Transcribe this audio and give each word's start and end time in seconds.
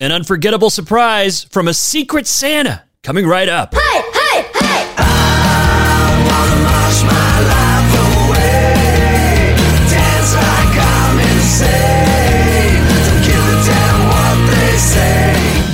An 0.00 0.10
unforgettable 0.10 0.70
surprise 0.70 1.44
from 1.44 1.68
a 1.68 1.74
secret 1.74 2.26
Santa 2.26 2.82
coming 3.04 3.26
right 3.26 3.48
up. 3.48 3.74
Hey, 3.74 4.02
hey, 4.12 4.42
hey! 4.52 4.94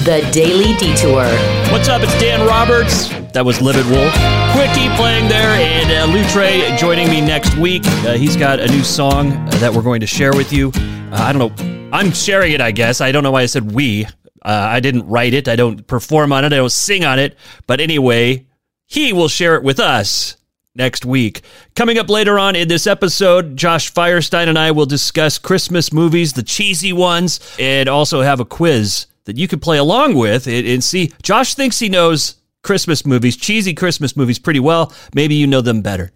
Like 0.02 0.24
The 0.24 0.28
Daily 0.32 0.74
Detour. 0.76 1.24
What's 1.72 1.88
up? 1.88 2.02
It's 2.02 2.18
Dan 2.20 2.46
Roberts. 2.46 3.19
That 3.32 3.44
was 3.44 3.60
Livid 3.60 3.86
Wolf. 3.86 4.12
Quickie 4.52 4.88
playing 4.96 5.28
there, 5.28 5.54
and 5.54 5.88
uh, 5.88 6.12
Lutre 6.12 6.76
joining 6.76 7.08
me 7.08 7.20
next 7.20 7.56
week. 7.56 7.86
Uh, 7.86 8.14
he's 8.14 8.36
got 8.36 8.58
a 8.58 8.66
new 8.66 8.82
song 8.82 9.30
uh, 9.30 9.50
that 9.60 9.72
we're 9.72 9.82
going 9.82 10.00
to 10.00 10.06
share 10.06 10.32
with 10.32 10.52
you. 10.52 10.72
Uh, 10.74 11.10
I 11.12 11.32
don't 11.32 11.56
know. 11.56 11.90
I'm 11.92 12.10
sharing 12.10 12.52
it, 12.52 12.60
I 12.60 12.72
guess. 12.72 13.00
I 13.00 13.12
don't 13.12 13.22
know 13.22 13.30
why 13.30 13.42
I 13.42 13.46
said 13.46 13.70
we. 13.70 14.04
Uh, 14.04 14.08
I 14.42 14.80
didn't 14.80 15.06
write 15.06 15.32
it. 15.32 15.46
I 15.46 15.54
don't 15.54 15.86
perform 15.86 16.32
on 16.32 16.44
it. 16.44 16.52
I 16.52 16.56
don't 16.56 16.72
sing 16.72 17.04
on 17.04 17.20
it. 17.20 17.38
But 17.68 17.80
anyway, 17.80 18.46
he 18.86 19.12
will 19.12 19.28
share 19.28 19.54
it 19.54 19.62
with 19.62 19.78
us 19.78 20.36
next 20.74 21.04
week. 21.04 21.42
Coming 21.76 21.98
up 21.98 22.10
later 22.10 22.36
on 22.36 22.56
in 22.56 22.66
this 22.66 22.88
episode, 22.88 23.56
Josh 23.56 23.92
Firestein 23.92 24.48
and 24.48 24.58
I 24.58 24.72
will 24.72 24.86
discuss 24.86 25.38
Christmas 25.38 25.92
movies, 25.92 26.32
the 26.32 26.42
cheesy 26.42 26.92
ones, 26.92 27.38
and 27.60 27.88
also 27.88 28.22
have 28.22 28.40
a 28.40 28.44
quiz 28.44 29.06
that 29.26 29.36
you 29.36 29.46
can 29.46 29.60
play 29.60 29.78
along 29.78 30.14
with 30.16 30.48
and, 30.48 30.66
and 30.66 30.82
see. 30.82 31.12
Josh 31.22 31.54
thinks 31.54 31.78
he 31.78 31.88
knows 31.88 32.39
Christmas 32.62 33.06
movies, 33.06 33.36
cheesy 33.36 33.74
Christmas 33.74 34.16
movies, 34.16 34.38
pretty 34.38 34.60
well. 34.60 34.92
Maybe 35.14 35.34
you 35.34 35.46
know 35.46 35.60
them 35.60 35.82
better. 35.82 36.12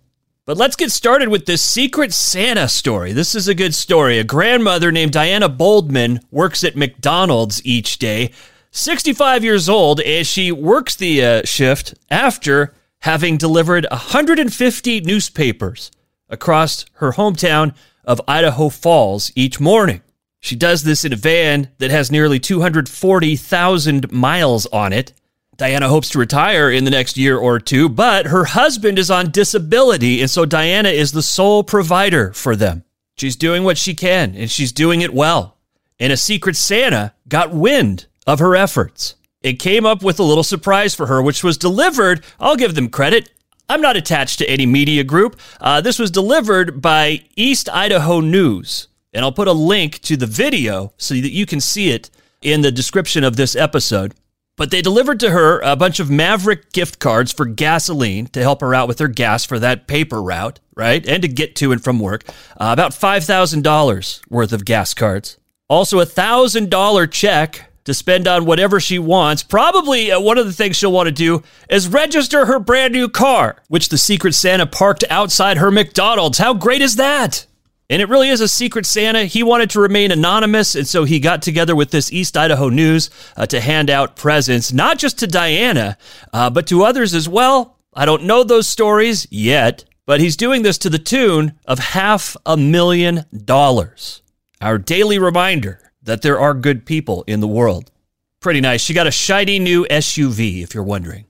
But 0.47 0.59
let's 0.59 0.77
get 0.77 0.93
started 0.93 1.29
with 1.29 1.47
this 1.47 1.65
Secret 1.65 2.13
Santa 2.13 2.69
story. 2.69 3.15
This 3.15 3.35
is 3.35 3.49
a 3.49 3.55
good 3.55 3.75
story. 3.75 4.19
A 4.19 4.25
grandmother 4.25 4.93
named 4.93 5.13
Diana 5.13 5.49
Boldman 5.49 6.21
works 6.31 6.63
at 6.63 6.77
McDonald's 6.77 7.65
each 7.65 7.99
day, 7.99 8.31
65 8.71 9.43
years 9.43 9.71
old, 9.71 10.01
as 10.01 10.27
she 10.27 10.53
works 10.53 10.97
the 10.97 11.25
uh, 11.25 11.43
shift 11.45 11.95
after 12.11 12.75
having 13.01 13.39
delivered 13.39 13.87
150 13.91 15.01
newspapers 15.01 15.91
across 16.29 16.85
her 16.95 17.13
hometown 17.13 17.75
of 18.05 18.21
Idaho 18.29 18.69
Falls 18.69 19.31
each 19.35 19.61
morning. 19.61 20.03
She 20.41 20.57
does 20.57 20.83
this 20.83 21.07
in 21.07 21.13
a 21.15 21.17
van 21.17 21.71
that 21.79 21.91
has 21.91 22.11
nearly 22.11 22.39
240,000 22.39 24.13
miles 24.13 24.67
on 24.67 24.93
it. 24.93 25.15
Diana 25.57 25.89
hopes 25.89 26.09
to 26.11 26.19
retire 26.19 26.71
in 26.71 26.85
the 26.85 26.91
next 26.91 27.17
year 27.17 27.39
or 27.39 27.61
two, 27.61 27.89
but 27.89 28.27
her 28.27 28.45
husband 28.45 28.99
is 28.99 29.11
on 29.11 29.31
disability, 29.31 30.21
and 30.21 30.31
so 30.31 30.45
Diana 30.45 30.89
is 30.89 31.13
the 31.13 31.23
sole 31.23 31.63
provider 31.63 32.33
for 32.33 32.57
them. 32.57 32.85
She's 33.17 33.37
doing 33.37 33.63
what 33.63 33.79
she 33.79 33.95
can, 33.95 34.35
and 34.35 34.51
she's 34.51 34.73
doing 34.73 35.01
it 35.01 35.15
well. 35.15 35.57
And 36.01 36.13
a 36.13 36.17
secret 36.17 36.57
Santa 36.57 37.15
got 37.29 37.55
wind 37.55 38.07
of 38.27 38.41
her 38.41 38.57
efforts. 38.57 39.15
It 39.43 39.61
came 39.61 39.87
up 39.87 40.03
with 40.03 40.19
a 40.19 40.25
little 40.25 40.43
surprise 40.43 40.95
for 40.95 41.07
her, 41.07 41.23
which 41.23 41.45
was 41.45 41.57
delivered. 41.57 42.25
I'll 42.41 42.57
give 42.57 42.75
them 42.75 42.89
credit. 42.89 43.31
I'm 43.69 43.81
not 43.81 43.97
attached 43.97 44.39
to 44.39 44.51
any 44.51 44.67
media 44.67 45.05
group. 45.05 45.39
Uh, 45.61 45.81
this 45.81 45.99
was 45.99 46.11
delivered 46.11 46.83
by 46.83 47.25
East 47.37 47.69
Idaho 47.69 48.21
News. 48.21 48.89
And 49.13 49.25
I'll 49.25 49.33
put 49.33 49.47
a 49.47 49.53
link 49.53 50.01
to 50.01 50.17
the 50.17 50.27
video 50.27 50.93
so 50.97 51.15
that 51.15 51.31
you 51.31 51.47
can 51.47 51.61
see 51.61 51.91
it 51.91 52.11
in 52.43 52.63
the 52.63 52.73
description 52.73 53.23
of 53.23 53.37
this 53.37 53.55
episode. 53.55 54.15
But 54.57 54.71
they 54.71 54.83
delivered 54.83 55.19
to 55.21 55.31
her 55.31 55.61
a 55.61 55.75
bunch 55.75 55.99
of 55.99 56.09
Maverik 56.09 56.73
gift 56.73 57.01
cards 57.01 57.33
for 57.33 57.45
gasoline 57.45 58.27
to 58.29 58.41
help 58.41 58.61
her 58.61 58.75
out 58.75 58.87
with 58.87 59.01
her 59.01 59.09
gas 59.09 59.45
for 59.45 59.59
that 59.59 59.89
paper 59.89 60.23
route, 60.23 60.61
right? 60.77 61.05
And 61.07 61.23
to 61.23 61.29
get 61.29 61.57
to 61.57 61.73
and 61.73 61.83
from 61.83 61.99
work. 61.99 62.25
Uh, 62.53 62.71
about 62.73 62.93
$5,000 62.93 64.31
worth 64.31 64.53
of 64.53 64.65
gas 64.65 64.95
cards. 64.95 65.39
Also, 65.69 65.99
a 65.99 66.07
$1,000 66.07 67.11
check 67.11 67.73
to 67.85 67.95
spend 67.95 68.27
on 68.29 68.45
whatever 68.45 68.81
she 68.81 68.99
wants. 68.99 69.43
Probably 69.43 70.11
uh, 70.11 70.21
one 70.21 70.39
of 70.39 70.47
the 70.47 70.53
things 70.53 70.77
she'll 70.77 70.93
want 70.93 71.07
to 71.07 71.13
do 71.13 71.43
is 71.69 71.89
register 71.89 72.47
her 72.47 72.59
brand 72.59 72.93
new 72.93 73.09
car, 73.09 73.57
which 73.69 73.89
the 73.89 73.99
Secret 73.99 74.35
Santa 74.35 74.67
parked 74.67 75.05
outside 75.11 75.59
her 75.59 75.71
McDonald's. 75.71 76.39
How 76.39 76.55
great 76.55 76.81
is 76.81 76.97
that? 76.97 77.47
And 77.95 78.03
it 78.03 78.09
really 78.09 78.29
is 78.29 78.41
a 78.41 78.49
secret 78.49 78.87
Santa. 78.87 79.25
He 79.25 79.45
wanted 79.45 79.71
to 79.71 79.81
remain 79.81 80.11
anonymous, 80.11 80.75
and 80.75 80.85
so 80.85 81.05
he 81.05 81.21
got 81.21 81.43
together 81.43 81.77
with 81.77 81.93
this 81.93 82.13
East 82.13 82.37
Idaho 82.37 82.69
News 82.69 83.09
uh, 83.37 83.47
to 83.47 83.61
hand 83.61 83.89
out 83.89 84.17
presents, 84.17 84.73
not 84.73 84.99
just 84.99 85.21
to 85.21 85.29
Diana, 85.29 85.97
uh, 86.33 86.51
but 86.51 86.67
to 86.67 86.83
others 86.83 87.15
as 87.15 87.29
well. 87.29 87.79
I 87.95 88.05
don't 88.05 88.25
know 88.25 88.43
those 88.43 88.67
stories 88.67 89.29
yet, 89.31 89.85
but 90.07 90.19
he's 90.19 90.37
doing 90.37 90.63
this 90.63 90.77
to 90.79 90.91
the 90.91 90.99
tune 90.99 91.57
of 91.67 91.79
half 91.79 92.37
a 92.45 92.57
million 92.57 93.27
dollars. 93.45 94.23
Our 94.61 94.77
daily 94.77 95.21
reminder 95.21 95.79
that 96.03 96.23
there 96.23 96.41
are 96.41 96.53
good 96.53 96.87
people 96.87 97.23
in 97.29 97.39
the 97.39 97.47
world. 97.47 97.93
Pretty 98.41 98.61
nice. 98.61 98.81
She 98.81 98.93
got 98.93 99.07
a 99.07 99.13
shiny 99.13 99.61
new 99.61 99.87
SUV, 99.89 100.65
if 100.65 100.75
you're 100.75 100.83
wondering. 100.83 101.27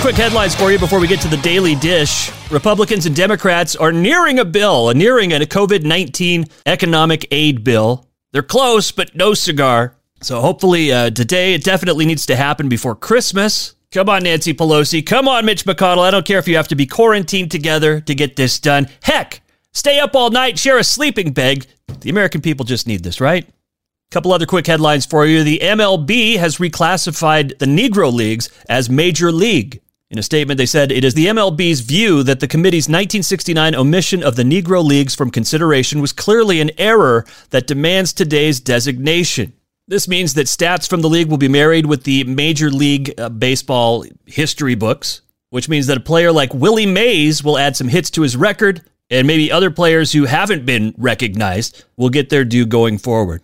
Quick 0.00 0.16
headlines 0.16 0.54
for 0.54 0.70
you 0.70 0.78
before 0.78 1.00
we 1.00 1.08
get 1.08 1.20
to 1.20 1.28
the 1.28 1.36
daily 1.38 1.74
dish. 1.74 2.30
Republicans 2.50 3.06
and 3.06 3.16
Democrats 3.16 3.74
are 3.74 3.90
nearing 3.90 4.38
a 4.38 4.44
bill, 4.44 4.94
nearing 4.94 5.32
a 5.32 5.38
COVID 5.40 5.82
19 5.82 6.44
economic 6.66 7.26
aid 7.32 7.64
bill. 7.64 8.06
They're 8.32 8.42
close, 8.42 8.92
but 8.92 9.14
no 9.16 9.34
cigar. 9.34 9.96
So 10.22 10.40
hopefully 10.40 10.92
uh, 10.92 11.10
today 11.10 11.54
it 11.54 11.64
definitely 11.64 12.06
needs 12.06 12.26
to 12.26 12.36
happen 12.36 12.68
before 12.68 12.94
Christmas. 12.94 13.74
Come 13.90 14.08
on, 14.08 14.22
Nancy 14.22 14.54
Pelosi. 14.54 15.04
Come 15.04 15.26
on, 15.26 15.44
Mitch 15.44 15.64
McConnell. 15.64 16.06
I 16.06 16.10
don't 16.10 16.26
care 16.26 16.38
if 16.38 16.46
you 16.46 16.56
have 16.56 16.68
to 16.68 16.76
be 16.76 16.86
quarantined 16.86 17.50
together 17.50 18.00
to 18.02 18.14
get 18.14 18.36
this 18.36 18.60
done. 18.60 18.88
Heck, 19.02 19.40
stay 19.72 19.98
up 19.98 20.14
all 20.14 20.30
night, 20.30 20.58
share 20.58 20.78
a 20.78 20.84
sleeping 20.84 21.32
bag. 21.32 21.66
The 22.00 22.10
American 22.10 22.40
people 22.40 22.64
just 22.64 22.86
need 22.86 23.02
this, 23.02 23.20
right? 23.20 23.48
Couple 24.10 24.32
other 24.32 24.46
quick 24.46 24.66
headlines 24.66 25.04
for 25.04 25.26
you. 25.26 25.42
The 25.42 25.58
MLB 25.62 26.36
has 26.36 26.56
reclassified 26.56 27.58
the 27.58 27.66
Negro 27.66 28.12
Leagues 28.12 28.48
as 28.68 28.88
Major 28.88 29.32
League. 29.32 29.82
In 30.10 30.18
a 30.18 30.22
statement, 30.22 30.56
they 30.56 30.64
said 30.64 30.90
it 30.90 31.04
is 31.04 31.12
the 31.12 31.26
MLB's 31.26 31.80
view 31.80 32.22
that 32.22 32.40
the 32.40 32.48
committee's 32.48 32.84
1969 32.84 33.74
omission 33.74 34.22
of 34.22 34.36
the 34.36 34.42
Negro 34.42 34.82
Leagues 34.82 35.14
from 35.14 35.30
consideration 35.30 36.00
was 36.00 36.14
clearly 36.14 36.62
an 36.62 36.70
error 36.78 37.26
that 37.50 37.66
demands 37.66 38.14
today's 38.14 38.58
designation. 38.58 39.52
This 39.86 40.08
means 40.08 40.32
that 40.34 40.46
stats 40.46 40.88
from 40.88 41.02
the 41.02 41.10
league 41.10 41.28
will 41.28 41.36
be 41.36 41.48
married 41.48 41.84
with 41.84 42.04
the 42.04 42.24
Major 42.24 42.70
League 42.70 43.12
uh, 43.18 43.28
Baseball 43.28 44.06
history 44.24 44.74
books, 44.74 45.20
which 45.50 45.68
means 45.68 45.86
that 45.88 45.98
a 45.98 46.00
player 46.00 46.32
like 46.32 46.54
Willie 46.54 46.86
Mays 46.86 47.44
will 47.44 47.58
add 47.58 47.76
some 47.76 47.88
hits 47.88 48.10
to 48.12 48.22
his 48.22 48.34
record, 48.34 48.82
and 49.10 49.26
maybe 49.26 49.52
other 49.52 49.70
players 49.70 50.12
who 50.12 50.24
haven't 50.24 50.64
been 50.64 50.94
recognized 50.96 51.84
will 51.98 52.10
get 52.10 52.30
their 52.30 52.46
due 52.46 52.64
going 52.64 52.96
forward. 52.96 53.42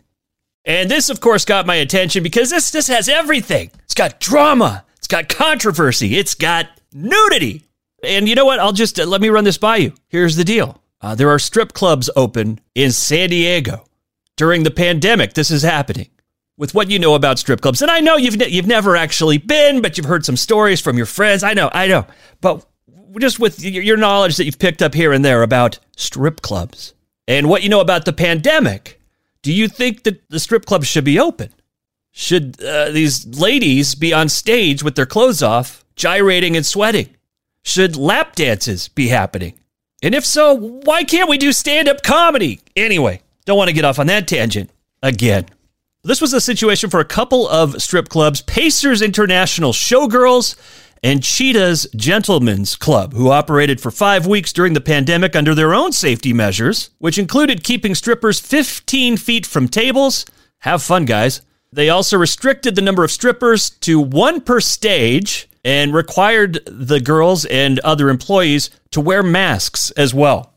And 0.64 0.90
this, 0.90 1.10
of 1.10 1.20
course, 1.20 1.44
got 1.44 1.66
my 1.66 1.74
attention 1.74 2.22
because 2.22 2.48
this 2.48 2.70
this 2.70 2.88
has 2.88 3.06
everything. 3.08 3.70
It's 3.84 3.94
got 3.94 4.18
drama, 4.18 4.84
it's 5.04 5.08
got 5.08 5.28
controversy, 5.28 6.16
it's 6.16 6.34
got 6.34 6.66
nudity. 6.90 7.66
And 8.02 8.26
you 8.26 8.34
know 8.34 8.46
what? 8.46 8.58
I'll 8.58 8.72
just 8.72 8.98
uh, 8.98 9.04
let 9.04 9.20
me 9.20 9.28
run 9.28 9.44
this 9.44 9.58
by 9.58 9.76
you. 9.76 9.92
Here's 10.08 10.34
the 10.34 10.44
deal: 10.44 10.80
uh, 11.02 11.14
there 11.14 11.28
are 11.28 11.38
strip 11.38 11.74
clubs 11.74 12.08
open 12.16 12.58
in 12.74 12.90
San 12.90 13.28
Diego 13.28 13.84
during 14.38 14.62
the 14.62 14.70
pandemic. 14.70 15.34
This 15.34 15.50
is 15.50 15.62
happening. 15.62 16.08
With 16.56 16.72
what 16.72 16.90
you 16.90 16.98
know 16.98 17.14
about 17.16 17.38
strip 17.38 17.60
clubs, 17.60 17.82
and 17.82 17.90
I 17.90 18.00
know 18.00 18.16
you've 18.16 18.38
ne- 18.38 18.48
you've 18.48 18.66
never 18.66 18.96
actually 18.96 19.36
been, 19.36 19.82
but 19.82 19.98
you've 19.98 20.06
heard 20.06 20.24
some 20.24 20.38
stories 20.38 20.80
from 20.80 20.96
your 20.96 21.04
friends. 21.04 21.42
I 21.42 21.52
know, 21.52 21.68
I 21.74 21.86
know, 21.86 22.06
but 22.40 22.64
just 23.20 23.38
with 23.38 23.62
your 23.62 23.82
your 23.82 23.98
knowledge 23.98 24.38
that 24.38 24.46
you've 24.46 24.58
picked 24.58 24.80
up 24.80 24.94
here 24.94 25.12
and 25.12 25.22
there 25.22 25.42
about 25.42 25.78
strip 25.98 26.40
clubs 26.40 26.94
and 27.28 27.50
what 27.50 27.62
you 27.62 27.68
know 27.68 27.80
about 27.80 28.06
the 28.06 28.12
pandemic, 28.14 29.02
do 29.42 29.52
you 29.52 29.68
think 29.68 30.04
that 30.04 30.26
the 30.30 30.40
strip 30.40 30.64
clubs 30.64 30.86
should 30.86 31.04
be 31.04 31.18
open? 31.18 31.52
Should 32.16 32.62
uh, 32.62 32.90
these 32.90 33.26
ladies 33.26 33.96
be 33.96 34.12
on 34.12 34.28
stage 34.28 34.84
with 34.84 34.94
their 34.94 35.04
clothes 35.04 35.42
off, 35.42 35.84
gyrating 35.96 36.56
and 36.56 36.64
sweating? 36.64 37.08
Should 37.64 37.96
lap 37.96 38.36
dances 38.36 38.86
be 38.86 39.08
happening? 39.08 39.58
And 40.00 40.14
if 40.14 40.24
so, 40.24 40.54
why 40.54 41.02
can't 41.02 41.28
we 41.28 41.38
do 41.38 41.52
stand 41.52 41.88
up 41.88 42.04
comedy? 42.04 42.60
Anyway, 42.76 43.20
don't 43.46 43.58
want 43.58 43.66
to 43.68 43.74
get 43.74 43.84
off 43.84 43.98
on 43.98 44.06
that 44.06 44.28
tangent 44.28 44.70
again. 45.02 45.46
This 46.04 46.20
was 46.20 46.32
a 46.32 46.40
situation 46.40 46.88
for 46.88 47.00
a 47.00 47.04
couple 47.04 47.48
of 47.48 47.82
strip 47.82 48.08
clubs 48.08 48.42
Pacers 48.42 49.02
International 49.02 49.72
Showgirls 49.72 50.54
and 51.02 51.20
Cheetah's 51.20 51.88
Gentlemen's 51.96 52.76
Club, 52.76 53.12
who 53.12 53.32
operated 53.32 53.80
for 53.80 53.90
five 53.90 54.24
weeks 54.24 54.52
during 54.52 54.74
the 54.74 54.80
pandemic 54.80 55.34
under 55.34 55.52
their 55.52 55.74
own 55.74 55.90
safety 55.90 56.32
measures, 56.32 56.90
which 56.98 57.18
included 57.18 57.64
keeping 57.64 57.96
strippers 57.96 58.38
15 58.38 59.16
feet 59.16 59.44
from 59.46 59.66
tables. 59.66 60.24
Have 60.60 60.80
fun, 60.80 61.06
guys. 61.06 61.40
They 61.74 61.88
also 61.88 62.16
restricted 62.16 62.76
the 62.76 62.82
number 62.82 63.02
of 63.02 63.10
strippers 63.10 63.70
to 63.80 63.98
one 63.98 64.40
per 64.40 64.60
stage 64.60 65.48
and 65.64 65.92
required 65.92 66.60
the 66.66 67.00
girls 67.00 67.44
and 67.46 67.80
other 67.80 68.10
employees 68.10 68.70
to 68.92 69.00
wear 69.00 69.24
masks 69.24 69.90
as 69.92 70.14
well. 70.14 70.52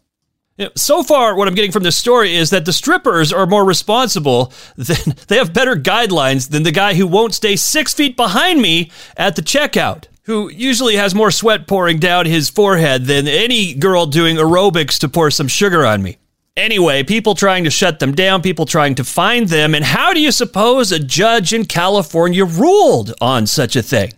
So 0.76 1.02
far, 1.02 1.36
what 1.36 1.48
I'm 1.48 1.56
getting 1.56 1.72
from 1.72 1.82
this 1.82 1.98
story 1.98 2.36
is 2.36 2.52
that 2.52 2.66
the 2.66 2.74
strippers 2.74 3.34
are 3.34 3.48
more 3.48 3.66
responsible 3.66 4.54
than 4.76 5.16
they 5.28 5.38
have 5.38 5.54
better 5.54 5.76
guidelines 5.76 6.50
than 6.50 6.62
the 6.62 6.72
guy 6.72 6.94
who 6.94 7.08
won't 7.08 7.34
stay 7.34 7.56
six 7.56 7.96
feet 7.96 8.16
behind 8.16 8.62
me 8.62 8.92
at 9.16 9.36
the 9.36 9.42
checkout, 9.42 10.06
who 10.24 10.52
usually 10.52 10.98
has 10.98 11.16
more 11.16 11.32
sweat 11.32 11.66
pouring 11.66 11.98
down 11.98 12.28
his 12.28 12.50
forehead 12.50 13.06
than 13.06 13.28
any 13.28 13.74
girl 13.74 14.06
doing 14.06 14.36
aerobics 14.36 15.00
to 15.00 15.10
pour 15.10 15.32
some 15.32 15.48
sugar 15.48 15.84
on 15.84 16.04
me. 16.04 16.18
Anyway, 16.58 17.04
people 17.04 17.36
trying 17.36 17.64
to 17.66 17.70
shut 17.70 18.00
them 18.00 18.16
down, 18.16 18.42
people 18.42 18.66
trying 18.66 18.96
to 18.96 19.04
find 19.04 19.48
them, 19.48 19.76
and 19.76 19.86
how 19.86 20.12
do 20.12 20.20
you 20.20 20.32
suppose 20.32 20.92
a 20.92 20.98
judge 20.98 21.54
in 21.54 21.66
California 21.66 22.44
ruled 22.44 23.14
on 23.22 23.46
such 23.46 23.76
a 23.76 23.84
thing? 23.84 24.12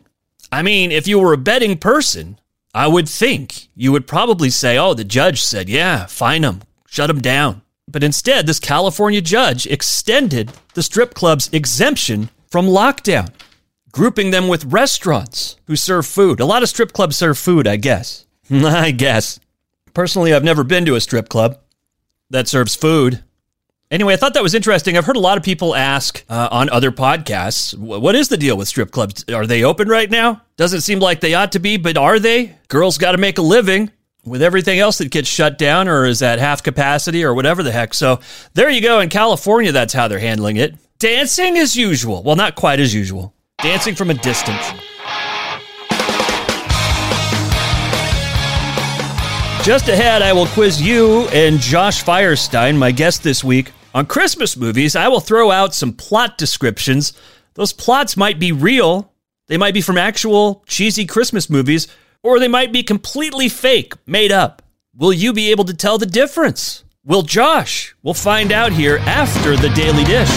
I 0.49 0.61
mean, 0.61 0.89
if 0.89 1.05
you 1.05 1.19
were 1.19 1.33
a 1.33 1.37
betting 1.37 1.77
person, 1.77 2.39
I 2.73 2.87
would 2.87 3.09
think 3.09 3.67
you 3.75 3.91
would 3.91 4.07
probably 4.07 4.49
say, 4.49 4.77
oh, 4.77 4.93
the 4.93 5.03
judge 5.03 5.41
said, 5.41 5.67
yeah, 5.67 6.05
fine 6.05 6.43
them, 6.43 6.61
shut 6.87 7.07
them 7.07 7.19
down. 7.19 7.61
But 7.89 8.05
instead, 8.05 8.47
this 8.47 8.59
California 8.59 9.19
judge 9.19 9.67
extended 9.67 10.53
the 10.75 10.83
strip 10.83 11.13
club's 11.13 11.49
exemption 11.51 12.29
from 12.47 12.67
lockdown, 12.67 13.33
grouping 13.91 14.31
them 14.31 14.47
with 14.47 14.63
restaurants 14.63 15.57
who 15.67 15.75
serve 15.75 16.05
food. 16.05 16.39
A 16.39 16.45
lot 16.45 16.63
of 16.63 16.69
strip 16.69 16.93
clubs 16.93 17.17
serve 17.17 17.37
food, 17.37 17.67
I 17.67 17.75
guess. 17.75 18.25
I 18.49 18.91
guess. 18.91 19.41
Personally, 19.93 20.33
I've 20.33 20.45
never 20.45 20.63
been 20.63 20.85
to 20.85 20.95
a 20.95 21.01
strip 21.01 21.27
club 21.27 21.59
that 22.29 22.47
serves 22.47 22.75
food. 22.75 23.23
Anyway, 23.91 24.13
I 24.13 24.17
thought 24.17 24.35
that 24.35 24.43
was 24.43 24.53
interesting. 24.53 24.97
I've 24.97 25.05
heard 25.05 25.15
a 25.15 25.19
lot 25.19 25.37
of 25.37 25.43
people 25.43 25.75
ask 25.75 26.23
uh, 26.29 26.47
on 26.51 26.69
other 26.69 26.91
podcasts, 26.91 27.75
what 27.75 28.13
is 28.13 28.27
the 28.29 28.37
deal 28.37 28.55
with 28.55 28.67
strip 28.67 28.91
clubs? 28.91 29.25
Are 29.33 29.47
they 29.47 29.63
open 29.63 29.87
right 29.87 30.09
now? 30.09 30.43
Doesn't 30.57 30.81
seem 30.81 30.99
like 30.99 31.21
they 31.21 31.33
ought 31.33 31.53
to 31.53 31.59
be, 31.59 31.77
but 31.77 31.97
are 31.97 32.19
they? 32.19 32.55
Girls 32.67 32.99
got 32.99 33.13
to 33.13 33.17
make 33.17 33.39
a 33.39 33.41
living 33.41 33.91
with 34.23 34.43
everything 34.43 34.79
else 34.79 34.99
that 34.99 35.09
gets 35.09 35.27
shut 35.27 35.57
down 35.57 35.87
or 35.87 36.05
is 36.05 36.21
at 36.21 36.37
half 36.37 36.61
capacity 36.61 37.23
or 37.23 37.33
whatever 37.33 37.63
the 37.63 37.71
heck. 37.71 37.95
So 37.95 38.19
there 38.53 38.69
you 38.69 38.81
go. 38.81 38.99
In 38.99 39.09
California, 39.09 39.71
that's 39.71 39.93
how 39.93 40.07
they're 40.07 40.19
handling 40.19 40.57
it. 40.57 40.75
Dancing 40.99 41.57
as 41.57 41.75
usual. 41.75 42.21
Well, 42.21 42.35
not 42.35 42.55
quite 42.55 42.79
as 42.79 42.93
usual. 42.93 43.33
Dancing 43.63 43.95
from 43.95 44.11
a 44.11 44.13
distance. 44.13 44.71
Just 49.63 49.89
ahead, 49.89 50.21
I 50.21 50.31
will 50.33 50.47
quiz 50.47 50.81
you 50.81 51.27
and 51.27 51.59
Josh 51.59 52.03
Firestein, 52.03 52.77
my 52.77 52.91
guest 52.91 53.23
this 53.23 53.43
week, 53.43 53.71
on 53.93 54.05
Christmas 54.05 54.55
movies. 54.55 54.95
I 54.95 55.09
will 55.09 55.19
throw 55.19 55.51
out 55.51 55.75
some 55.75 55.93
plot 55.93 56.37
descriptions. 56.37 57.13
Those 57.55 57.73
plots 57.73 58.15
might 58.15 58.39
be 58.39 58.51
real, 58.53 59.11
they 59.47 59.57
might 59.57 59.73
be 59.73 59.81
from 59.81 59.97
actual 59.97 60.63
cheesy 60.65 61.05
Christmas 61.05 61.49
movies, 61.49 61.87
or 62.23 62.39
they 62.39 62.47
might 62.47 62.71
be 62.71 62.83
completely 62.83 63.49
fake, 63.49 63.93
made 64.07 64.31
up. 64.31 64.61
Will 64.95 65.13
you 65.13 65.33
be 65.33 65.51
able 65.51 65.65
to 65.65 65.73
tell 65.73 65.97
the 65.97 66.05
difference? 66.05 66.83
Will 67.03 67.21
Josh? 67.21 67.95
We'll 68.01 68.13
find 68.13 68.51
out 68.51 68.71
here 68.71 68.97
after 68.99 69.55
the 69.57 69.69
Daily 69.69 70.05
Dish. 70.05 70.29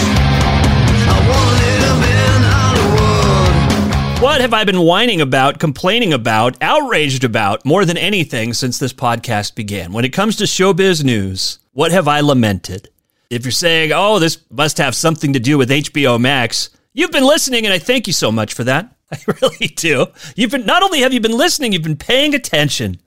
What 4.23 4.39
have 4.39 4.53
I 4.53 4.63
been 4.63 4.79
whining 4.79 5.19
about, 5.19 5.59
complaining 5.59 6.13
about, 6.13 6.55
outraged 6.61 7.25
about 7.25 7.65
more 7.65 7.83
than 7.83 7.97
anything 7.97 8.53
since 8.53 8.79
this 8.79 8.93
podcast 8.93 9.53
began? 9.53 9.91
When 9.91 10.05
it 10.05 10.13
comes 10.13 10.37
to 10.37 10.45
showbiz 10.45 11.03
news, 11.03 11.59
what 11.73 11.91
have 11.91 12.07
I 12.07 12.21
lamented? 12.21 12.87
If 13.29 13.43
you're 13.43 13.51
saying, 13.51 13.91
oh, 13.93 14.19
this 14.19 14.37
must 14.49 14.77
have 14.77 14.95
something 14.95 15.33
to 15.33 15.41
do 15.41 15.57
with 15.57 15.69
HBO 15.69 16.21
Max, 16.21 16.69
you've 16.93 17.11
been 17.11 17.25
listening, 17.25 17.65
and 17.65 17.73
I 17.73 17.79
thank 17.79 18.07
you 18.07 18.13
so 18.13 18.31
much 18.31 18.53
for 18.53 18.63
that. 18.63 18.95
I 19.11 19.17
really 19.41 19.67
do. 19.67 20.05
You've 20.37 20.51
been 20.51 20.65
not 20.65 20.83
only 20.83 21.01
have 21.01 21.11
you 21.11 21.19
been 21.19 21.37
listening, 21.37 21.73
you've 21.73 21.83
been 21.83 21.97
paying 21.97 22.33
attention. 22.33 23.01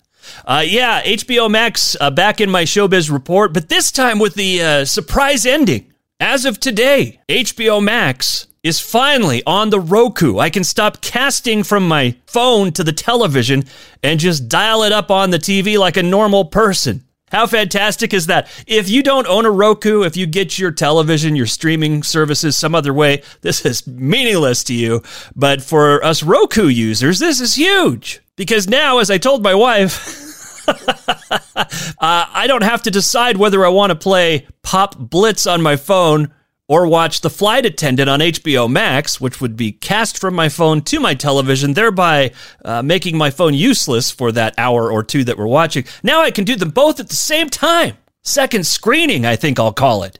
Uh, 0.44 0.64
yeah, 0.66 1.02
HBO 1.02 1.50
Max 1.50 1.96
uh, 1.98 2.10
back 2.10 2.42
in 2.42 2.50
my 2.50 2.64
showbiz 2.64 3.10
report, 3.10 3.54
but 3.54 3.70
this 3.70 3.90
time 3.90 4.18
with 4.18 4.34
the 4.34 4.62
uh, 4.62 4.84
surprise 4.84 5.46
ending. 5.46 5.94
As 6.20 6.44
of 6.44 6.60
today, 6.60 7.20
HBO 7.26 7.82
Max 7.82 8.48
is 8.66 8.80
finally 8.80 9.42
on 9.46 9.70
the 9.70 9.78
Roku. 9.78 10.38
I 10.38 10.50
can 10.50 10.64
stop 10.64 11.00
casting 11.00 11.62
from 11.62 11.86
my 11.86 12.16
phone 12.26 12.72
to 12.72 12.82
the 12.82 12.92
television 12.92 13.64
and 14.02 14.18
just 14.18 14.48
dial 14.48 14.82
it 14.82 14.90
up 14.90 15.08
on 15.10 15.30
the 15.30 15.38
TV 15.38 15.78
like 15.78 15.96
a 15.96 16.02
normal 16.02 16.46
person. 16.46 17.04
How 17.30 17.46
fantastic 17.46 18.12
is 18.12 18.26
that? 18.26 18.48
If 18.66 18.88
you 18.88 19.02
don't 19.02 19.26
own 19.28 19.46
a 19.46 19.50
Roku, 19.50 20.02
if 20.02 20.16
you 20.16 20.26
get 20.26 20.58
your 20.58 20.72
television, 20.72 21.36
your 21.36 21.46
streaming 21.46 22.02
services 22.02 22.56
some 22.56 22.74
other 22.74 22.92
way, 22.92 23.22
this 23.40 23.64
is 23.64 23.86
meaningless 23.86 24.64
to 24.64 24.74
you. 24.74 25.02
But 25.34 25.62
for 25.62 26.04
us 26.04 26.22
Roku 26.22 26.66
users, 26.66 27.20
this 27.20 27.40
is 27.40 27.54
huge. 27.54 28.20
Because 28.36 28.68
now, 28.68 28.98
as 28.98 29.10
I 29.10 29.18
told 29.18 29.42
my 29.42 29.54
wife, 29.54 30.68
uh, 30.68 31.54
I 32.00 32.46
don't 32.48 32.64
have 32.64 32.82
to 32.82 32.90
decide 32.90 33.36
whether 33.36 33.64
I 33.64 33.68
want 33.68 33.90
to 33.90 33.96
play 33.96 34.46
Pop 34.62 34.96
Blitz 34.98 35.46
on 35.46 35.62
my 35.62 35.76
phone 35.76 36.32
or 36.68 36.86
watch 36.86 37.20
The 37.20 37.30
Flight 37.30 37.64
Attendant 37.64 38.08
on 38.10 38.20
HBO 38.20 38.68
Max, 38.70 39.20
which 39.20 39.40
would 39.40 39.56
be 39.56 39.72
cast 39.72 40.18
from 40.18 40.34
my 40.34 40.48
phone 40.48 40.82
to 40.82 41.00
my 41.00 41.14
television, 41.14 41.74
thereby 41.74 42.32
uh, 42.64 42.82
making 42.82 43.16
my 43.16 43.30
phone 43.30 43.54
useless 43.54 44.10
for 44.10 44.32
that 44.32 44.54
hour 44.58 44.90
or 44.90 45.02
two 45.02 45.24
that 45.24 45.38
we're 45.38 45.46
watching. 45.46 45.84
Now 46.02 46.22
I 46.22 46.30
can 46.30 46.44
do 46.44 46.56
them 46.56 46.70
both 46.70 46.98
at 46.98 47.08
the 47.08 47.16
same 47.16 47.48
time. 47.48 47.96
Second 48.22 48.66
screening, 48.66 49.24
I 49.24 49.36
think 49.36 49.60
I'll 49.60 49.72
call 49.72 50.02
it. 50.02 50.18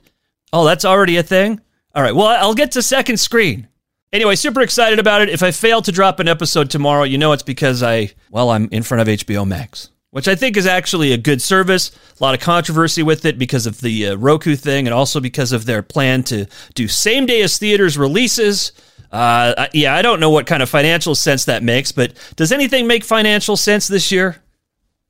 Oh, 0.53 0.65
that's 0.65 0.85
already 0.85 1.17
a 1.17 1.23
thing? 1.23 1.59
All 1.93 2.01
right, 2.01 2.15
well, 2.15 2.27
I'll 2.27 2.53
get 2.53 2.71
to 2.73 2.81
second 2.81 3.17
screen. 3.17 3.67
Anyway, 4.13 4.35
super 4.35 4.61
excited 4.61 4.99
about 4.99 5.21
it. 5.21 5.29
If 5.29 5.43
I 5.43 5.51
fail 5.51 5.81
to 5.81 5.91
drop 5.91 6.21
an 6.21 6.29
episode 6.29 6.69
tomorrow, 6.69 7.03
you 7.03 7.17
know 7.17 7.33
it's 7.33 7.43
because 7.43 7.83
I, 7.83 8.11
well, 8.31 8.51
I'm 8.51 8.69
in 8.71 8.83
front 8.83 9.01
of 9.01 9.07
HBO 9.07 9.45
Max 9.45 9.89
which 10.17 10.27
I 10.27 10.33
think 10.33 10.57
is 10.57 10.65
actually 10.65 11.13
a 11.13 11.17
good 11.17 11.43
service. 11.43 11.91
A 12.19 12.23
lot 12.23 12.33
of 12.33 12.39
controversy 12.39 13.03
with 13.03 13.23
it 13.25 13.37
because 13.37 13.67
of 13.67 13.81
the 13.81 14.07
uh, 14.07 14.15
Roku 14.15 14.55
thing 14.55 14.87
and 14.87 14.93
also 14.95 15.19
because 15.19 15.51
of 15.51 15.67
their 15.67 15.83
plan 15.83 16.23
to 16.23 16.47
do 16.73 16.87
same 16.87 17.27
day 17.27 17.43
as 17.43 17.59
theaters 17.59 17.99
releases. 17.99 18.71
Uh, 19.11 19.67
yeah, 19.73 19.95
I 19.95 20.01
don't 20.01 20.19
know 20.19 20.31
what 20.31 20.47
kind 20.47 20.63
of 20.63 20.69
financial 20.71 21.13
sense 21.13 21.45
that 21.45 21.61
makes, 21.61 21.91
but 21.91 22.13
does 22.35 22.51
anything 22.51 22.87
make 22.87 23.03
financial 23.03 23.55
sense 23.55 23.87
this 23.87 24.11
year? 24.11 24.41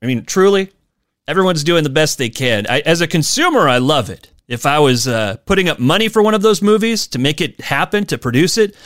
I 0.02 0.06
mean, 0.06 0.26
truly, 0.26 0.72
everyone's 1.26 1.64
doing 1.64 1.84
the 1.84 1.88
best 1.88 2.18
they 2.18 2.28
can. 2.28 2.66
I, 2.68 2.80
as 2.80 3.00
a 3.00 3.06
consumer, 3.06 3.66
I 3.66 3.78
love 3.78 4.10
it. 4.10 4.30
If 4.46 4.66
I 4.66 4.78
was 4.78 5.08
uh, 5.08 5.38
putting 5.46 5.70
up 5.70 5.78
money 5.78 6.08
for 6.08 6.22
one 6.22 6.34
of 6.34 6.42
those 6.42 6.60
movies 6.60 7.06
to 7.06 7.18
make 7.18 7.40
it 7.40 7.62
happen, 7.62 8.04
to 8.08 8.18
produce 8.18 8.58
it, 8.58 8.76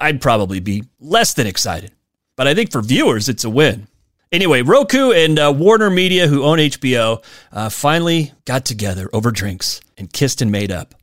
I'd 0.00 0.20
probably 0.20 0.58
be 0.58 0.86
less 0.98 1.34
than 1.34 1.46
excited. 1.46 1.92
But 2.34 2.48
I 2.48 2.54
think 2.54 2.72
for 2.72 2.82
viewers, 2.82 3.28
it's 3.28 3.44
a 3.44 3.50
win. 3.50 3.86
Anyway, 4.30 4.62
Roku 4.62 5.10
and 5.12 5.38
uh, 5.38 5.52
Warner 5.56 5.90
Media, 5.90 6.26
who 6.26 6.44
own 6.44 6.58
HBO, 6.58 7.24
uh, 7.50 7.70
finally 7.70 8.32
got 8.44 8.64
together 8.64 9.08
over 9.12 9.30
drinks 9.30 9.80
and 9.96 10.12
kissed 10.12 10.42
and 10.42 10.52
made 10.52 10.70
up. 10.70 10.94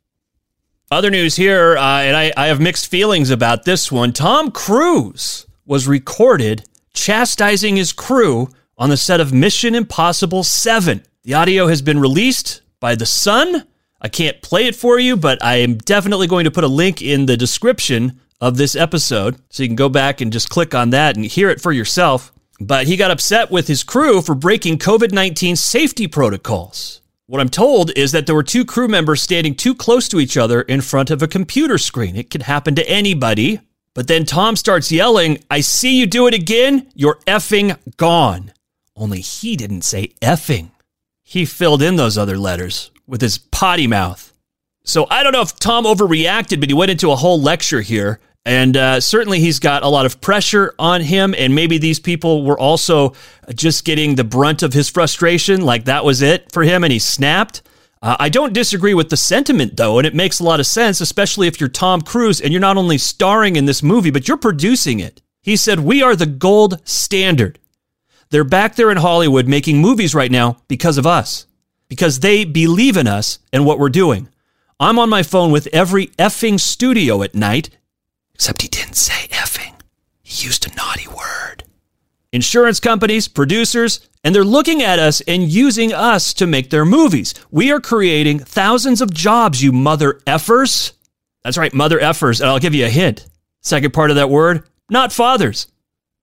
Other 0.90 1.10
news 1.10 1.34
here, 1.34 1.76
uh, 1.76 2.02
and 2.02 2.16
I, 2.16 2.32
I 2.36 2.46
have 2.46 2.60
mixed 2.60 2.88
feelings 2.88 3.30
about 3.30 3.64
this 3.64 3.90
one. 3.90 4.12
Tom 4.12 4.52
Cruise 4.52 5.46
was 5.64 5.88
recorded 5.88 6.64
chastising 6.94 7.76
his 7.76 7.92
crew 7.92 8.48
on 8.78 8.90
the 8.90 8.96
set 8.96 9.20
of 9.20 9.32
Mission 9.32 9.74
Impossible 9.74 10.44
7. 10.44 11.02
The 11.24 11.34
audio 11.34 11.66
has 11.66 11.82
been 11.82 11.98
released 11.98 12.62
by 12.78 12.94
The 12.94 13.06
Sun. 13.06 13.66
I 14.00 14.08
can't 14.08 14.40
play 14.42 14.66
it 14.66 14.76
for 14.76 15.00
you, 15.00 15.16
but 15.16 15.42
I 15.42 15.56
am 15.56 15.78
definitely 15.78 16.28
going 16.28 16.44
to 16.44 16.50
put 16.52 16.62
a 16.62 16.68
link 16.68 17.02
in 17.02 17.26
the 17.26 17.36
description 17.36 18.20
of 18.40 18.56
this 18.56 18.76
episode 18.76 19.36
so 19.50 19.62
you 19.64 19.68
can 19.68 19.76
go 19.76 19.88
back 19.88 20.20
and 20.20 20.32
just 20.32 20.50
click 20.50 20.74
on 20.74 20.90
that 20.90 21.16
and 21.16 21.24
hear 21.24 21.50
it 21.50 21.60
for 21.60 21.72
yourself. 21.72 22.32
But 22.60 22.86
he 22.86 22.96
got 22.96 23.10
upset 23.10 23.50
with 23.50 23.68
his 23.68 23.84
crew 23.84 24.22
for 24.22 24.34
breaking 24.34 24.78
COVID 24.78 25.12
19 25.12 25.56
safety 25.56 26.06
protocols. 26.06 27.00
What 27.26 27.40
I'm 27.40 27.48
told 27.48 27.90
is 27.96 28.12
that 28.12 28.26
there 28.26 28.34
were 28.34 28.42
two 28.42 28.64
crew 28.64 28.88
members 28.88 29.20
standing 29.20 29.54
too 29.54 29.74
close 29.74 30.08
to 30.08 30.20
each 30.20 30.36
other 30.36 30.62
in 30.62 30.80
front 30.80 31.10
of 31.10 31.22
a 31.22 31.28
computer 31.28 31.76
screen. 31.76 32.16
It 32.16 32.30
could 32.30 32.42
happen 32.42 32.74
to 32.76 32.88
anybody. 32.88 33.60
But 33.94 34.06
then 34.06 34.24
Tom 34.24 34.56
starts 34.56 34.92
yelling, 34.92 35.42
I 35.50 35.60
see 35.60 35.98
you 35.98 36.06
do 36.06 36.26
it 36.26 36.34
again. 36.34 36.86
You're 36.94 37.18
effing 37.26 37.78
gone. 37.96 38.52
Only 38.94 39.20
he 39.20 39.56
didn't 39.56 39.82
say 39.82 40.08
effing. 40.22 40.70
He 41.22 41.44
filled 41.44 41.82
in 41.82 41.96
those 41.96 42.16
other 42.16 42.38
letters 42.38 42.90
with 43.06 43.20
his 43.20 43.38
potty 43.38 43.86
mouth. 43.86 44.32
So 44.84 45.06
I 45.10 45.22
don't 45.22 45.32
know 45.32 45.42
if 45.42 45.58
Tom 45.58 45.84
overreacted, 45.84 46.60
but 46.60 46.68
he 46.68 46.74
went 46.74 46.92
into 46.92 47.10
a 47.10 47.16
whole 47.16 47.40
lecture 47.40 47.80
here 47.80 48.20
and 48.46 48.76
uh, 48.76 49.00
certainly 49.00 49.40
he's 49.40 49.58
got 49.58 49.82
a 49.82 49.88
lot 49.88 50.06
of 50.06 50.20
pressure 50.20 50.72
on 50.78 51.00
him. 51.00 51.34
And 51.36 51.52
maybe 51.52 51.78
these 51.78 51.98
people 51.98 52.44
were 52.44 52.58
also 52.58 53.12
just 53.52 53.84
getting 53.84 54.14
the 54.14 54.22
brunt 54.22 54.62
of 54.62 54.72
his 54.72 54.88
frustration. 54.88 55.62
Like 55.62 55.86
that 55.86 56.04
was 56.04 56.22
it 56.22 56.52
for 56.52 56.62
him 56.62 56.84
and 56.84 56.92
he 56.92 57.00
snapped. 57.00 57.62
Uh, 58.00 58.16
I 58.20 58.28
don't 58.28 58.52
disagree 58.52 58.94
with 58.94 59.10
the 59.10 59.16
sentiment, 59.16 59.76
though, 59.76 59.98
and 59.98 60.06
it 60.06 60.14
makes 60.14 60.38
a 60.38 60.44
lot 60.44 60.60
of 60.60 60.66
sense, 60.66 61.00
especially 61.00 61.48
if 61.48 61.58
you're 61.58 61.68
Tom 61.68 62.02
Cruise 62.02 62.40
and 62.40 62.52
you're 62.52 62.60
not 62.60 62.76
only 62.76 62.98
starring 62.98 63.56
in 63.56 63.64
this 63.64 63.82
movie, 63.82 64.10
but 64.10 64.28
you're 64.28 64.36
producing 64.36 65.00
it. 65.00 65.22
He 65.42 65.56
said, 65.56 65.80
We 65.80 66.02
are 66.02 66.14
the 66.14 66.26
gold 66.26 66.80
standard. 66.86 67.58
They're 68.30 68.44
back 68.44 68.76
there 68.76 68.92
in 68.92 68.98
Hollywood 68.98 69.48
making 69.48 69.78
movies 69.78 70.14
right 70.14 70.30
now 70.30 70.58
because 70.68 70.98
of 70.98 71.06
us, 71.06 71.46
because 71.88 72.20
they 72.20 72.44
believe 72.44 72.96
in 72.96 73.08
us 73.08 73.40
and 73.52 73.66
what 73.66 73.80
we're 73.80 73.88
doing. 73.88 74.28
I'm 74.78 75.00
on 75.00 75.08
my 75.08 75.24
phone 75.24 75.50
with 75.50 75.68
every 75.72 76.08
effing 76.18 76.60
studio 76.60 77.22
at 77.22 77.34
night 77.34 77.70
Except 78.36 78.60
he 78.60 78.68
didn't 78.68 78.96
say 78.96 79.28
effing. 79.28 79.72
He 80.22 80.44
used 80.44 80.70
a 80.70 80.74
naughty 80.74 81.08
word. 81.08 81.64
Insurance 82.32 82.80
companies, 82.80 83.28
producers, 83.28 84.06
and 84.22 84.34
they're 84.34 84.44
looking 84.44 84.82
at 84.82 84.98
us 84.98 85.22
and 85.22 85.48
using 85.48 85.90
us 85.90 86.34
to 86.34 86.46
make 86.46 86.68
their 86.68 86.84
movies. 86.84 87.32
We 87.50 87.72
are 87.72 87.80
creating 87.80 88.40
thousands 88.40 89.00
of 89.00 89.14
jobs, 89.14 89.62
you 89.62 89.72
mother 89.72 90.20
effers. 90.26 90.92
That's 91.44 91.56
right, 91.56 91.72
mother 91.72 91.98
effers. 91.98 92.42
And 92.42 92.50
I'll 92.50 92.58
give 92.58 92.74
you 92.74 92.84
a 92.84 92.90
hint. 92.90 93.26
Second 93.62 93.94
part 93.94 94.10
of 94.10 94.16
that 94.16 94.28
word, 94.28 94.64
not 94.90 95.14
fathers. 95.14 95.68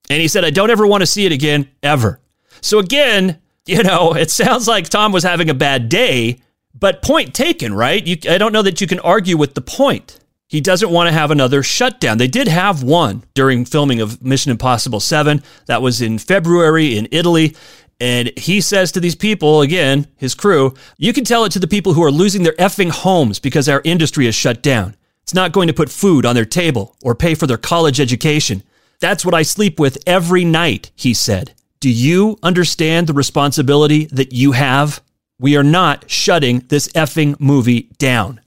And 0.08 0.22
he 0.22 0.28
said, 0.28 0.46
I 0.46 0.52
don't 0.52 0.70
ever 0.70 0.86
want 0.86 1.02
to 1.02 1.08
see 1.08 1.26
it 1.26 1.32
again, 1.32 1.68
ever. 1.82 2.20
So 2.62 2.78
again, 2.78 3.42
you 3.66 3.82
know, 3.82 4.14
it 4.14 4.30
sounds 4.30 4.68
like 4.68 4.88
Tom 4.88 5.12
was 5.14 5.24
having 5.24 5.50
a 5.50 5.56
bad 5.56 5.90
day, 5.90 6.42
but 6.80 7.02
point 7.02 7.34
taken, 7.34 7.74
right? 7.74 8.06
You, 8.06 8.18
I 8.30 8.38
don't 8.38 8.54
know 8.54 8.62
that 8.62 8.82
you 8.82 8.86
can 8.86 9.00
argue 9.00 9.36
with 9.36 9.56
the 9.56 9.62
point. 9.62 10.20
He 10.48 10.62
doesn't 10.62 10.92
want 10.92 11.08
to 11.08 11.14
have 11.14 11.32
another 11.32 11.64
shutdown. 11.64 12.18
They 12.18 12.28
did 12.28 12.48
have 12.48 12.84
one 12.84 13.24
during 13.34 13.66
filming 13.66 14.02
of 14.02 14.22
Mission 14.22 14.52
Impossible 14.52 15.00
7. 15.00 15.42
That 15.66 15.82
was 15.82 16.02
in 16.02 16.20
February 16.20 16.98
in 16.98 17.08
Italy. 17.12 17.56
And 18.00 18.32
he 18.38 18.60
says 18.62 18.92
to 18.92 19.00
these 19.00 19.16
people, 19.16 19.62
again, 19.62 20.08
his 20.18 20.36
crew, 20.36 20.74
you 20.98 21.14
can 21.14 21.24
tell 21.24 21.46
it 21.46 21.52
to 21.54 21.60
the 21.60 21.68
people 21.68 21.94
who 21.94 22.04
are 22.04 22.12
losing 22.12 22.44
their 22.44 22.54
effing 22.54 22.90
homes 22.90 23.40
because 23.40 23.70
our 23.70 23.82
industry 23.84 24.28
is 24.28 24.36
shut 24.36 24.62
down. 24.62 24.96
It's 25.22 25.34
not 25.34 25.54
going 25.54 25.68
to 25.68 25.74
put 25.74 25.90
food 25.90 26.26
on 26.26 26.36
their 26.36 26.46
table 26.46 26.98
or 27.02 27.16
pay 27.16 27.34
for 27.34 27.48
their 27.48 27.58
college 27.58 28.00
education. 28.00 28.62
That's 29.00 29.26
what 29.26 29.34
I 29.34 29.42
sleep 29.44 29.80
with 29.80 29.98
every 30.06 30.44
night, 30.44 30.92
he 30.96 31.14
said. 31.14 31.54
Do 31.80 31.90
you 31.90 32.38
understand 32.44 33.08
the 33.08 33.14
responsibility 33.14 34.06
that 34.08 34.34
you 34.34 34.52
have? 34.52 35.02
We 35.40 35.56
are 35.58 35.64
not 35.64 36.10
shutting 36.10 36.60
this 36.68 36.88
effing 36.90 37.40
movie 37.40 37.90
down. 37.98 38.42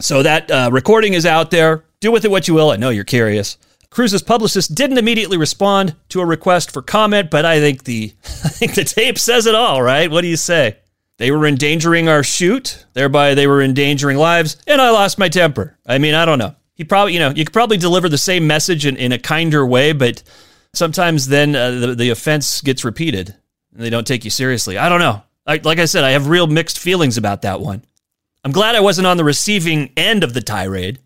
So 0.00 0.22
that 0.22 0.50
uh, 0.50 0.70
recording 0.72 1.14
is 1.14 1.26
out 1.26 1.50
there. 1.50 1.84
Do 2.00 2.12
with 2.12 2.24
it 2.24 2.30
what 2.30 2.48
you 2.48 2.54
will. 2.54 2.70
I 2.70 2.76
know 2.76 2.90
you're 2.90 3.04
curious. 3.04 3.56
Cruise's 3.90 4.22
publicist 4.22 4.74
didn't 4.74 4.98
immediately 4.98 5.38
respond 5.38 5.96
to 6.10 6.20
a 6.20 6.26
request 6.26 6.70
for 6.70 6.82
comment, 6.82 7.30
but 7.30 7.44
I 7.44 7.60
think 7.60 7.84
the 7.84 8.12
I 8.24 8.48
think 8.48 8.74
the 8.74 8.84
tape 8.84 9.18
says 9.18 9.46
it 9.46 9.54
all, 9.54 9.82
right? 9.82 10.10
What 10.10 10.20
do 10.20 10.28
you 10.28 10.36
say? 10.36 10.78
They 11.18 11.30
were 11.30 11.46
endangering 11.46 12.08
our 12.08 12.22
shoot, 12.22 12.84
thereby 12.92 13.34
they 13.34 13.46
were 13.46 13.62
endangering 13.62 14.18
lives, 14.18 14.58
and 14.66 14.82
I 14.82 14.90
lost 14.90 15.18
my 15.18 15.30
temper. 15.30 15.78
I 15.86 15.96
mean, 15.96 16.14
I 16.14 16.26
don't 16.26 16.38
know. 16.38 16.54
He 16.74 16.84
probably, 16.84 17.14
you 17.14 17.20
know, 17.20 17.30
you 17.30 17.44
could 17.44 17.54
probably 17.54 17.78
deliver 17.78 18.10
the 18.10 18.18
same 18.18 18.46
message 18.46 18.84
in, 18.84 18.98
in 18.98 19.12
a 19.12 19.18
kinder 19.18 19.64
way, 19.64 19.92
but 19.94 20.22
sometimes 20.74 21.26
then 21.26 21.56
uh, 21.56 21.70
the, 21.70 21.94
the 21.94 22.10
offense 22.10 22.60
gets 22.60 22.84
repeated 22.84 23.34
and 23.72 23.82
they 23.82 23.88
don't 23.88 24.06
take 24.06 24.24
you 24.24 24.30
seriously. 24.30 24.76
I 24.76 24.90
don't 24.90 25.00
know. 25.00 25.22
I, 25.46 25.60
like 25.64 25.78
I 25.78 25.86
said, 25.86 26.04
I 26.04 26.10
have 26.10 26.28
real 26.28 26.46
mixed 26.46 26.78
feelings 26.78 27.16
about 27.16 27.42
that 27.42 27.62
one. 27.62 27.82
I'm 28.46 28.52
glad 28.52 28.76
I 28.76 28.80
wasn't 28.80 29.08
on 29.08 29.16
the 29.16 29.24
receiving 29.24 29.90
end 29.96 30.22
of 30.22 30.32
the 30.32 30.40
tirade. 30.40 31.00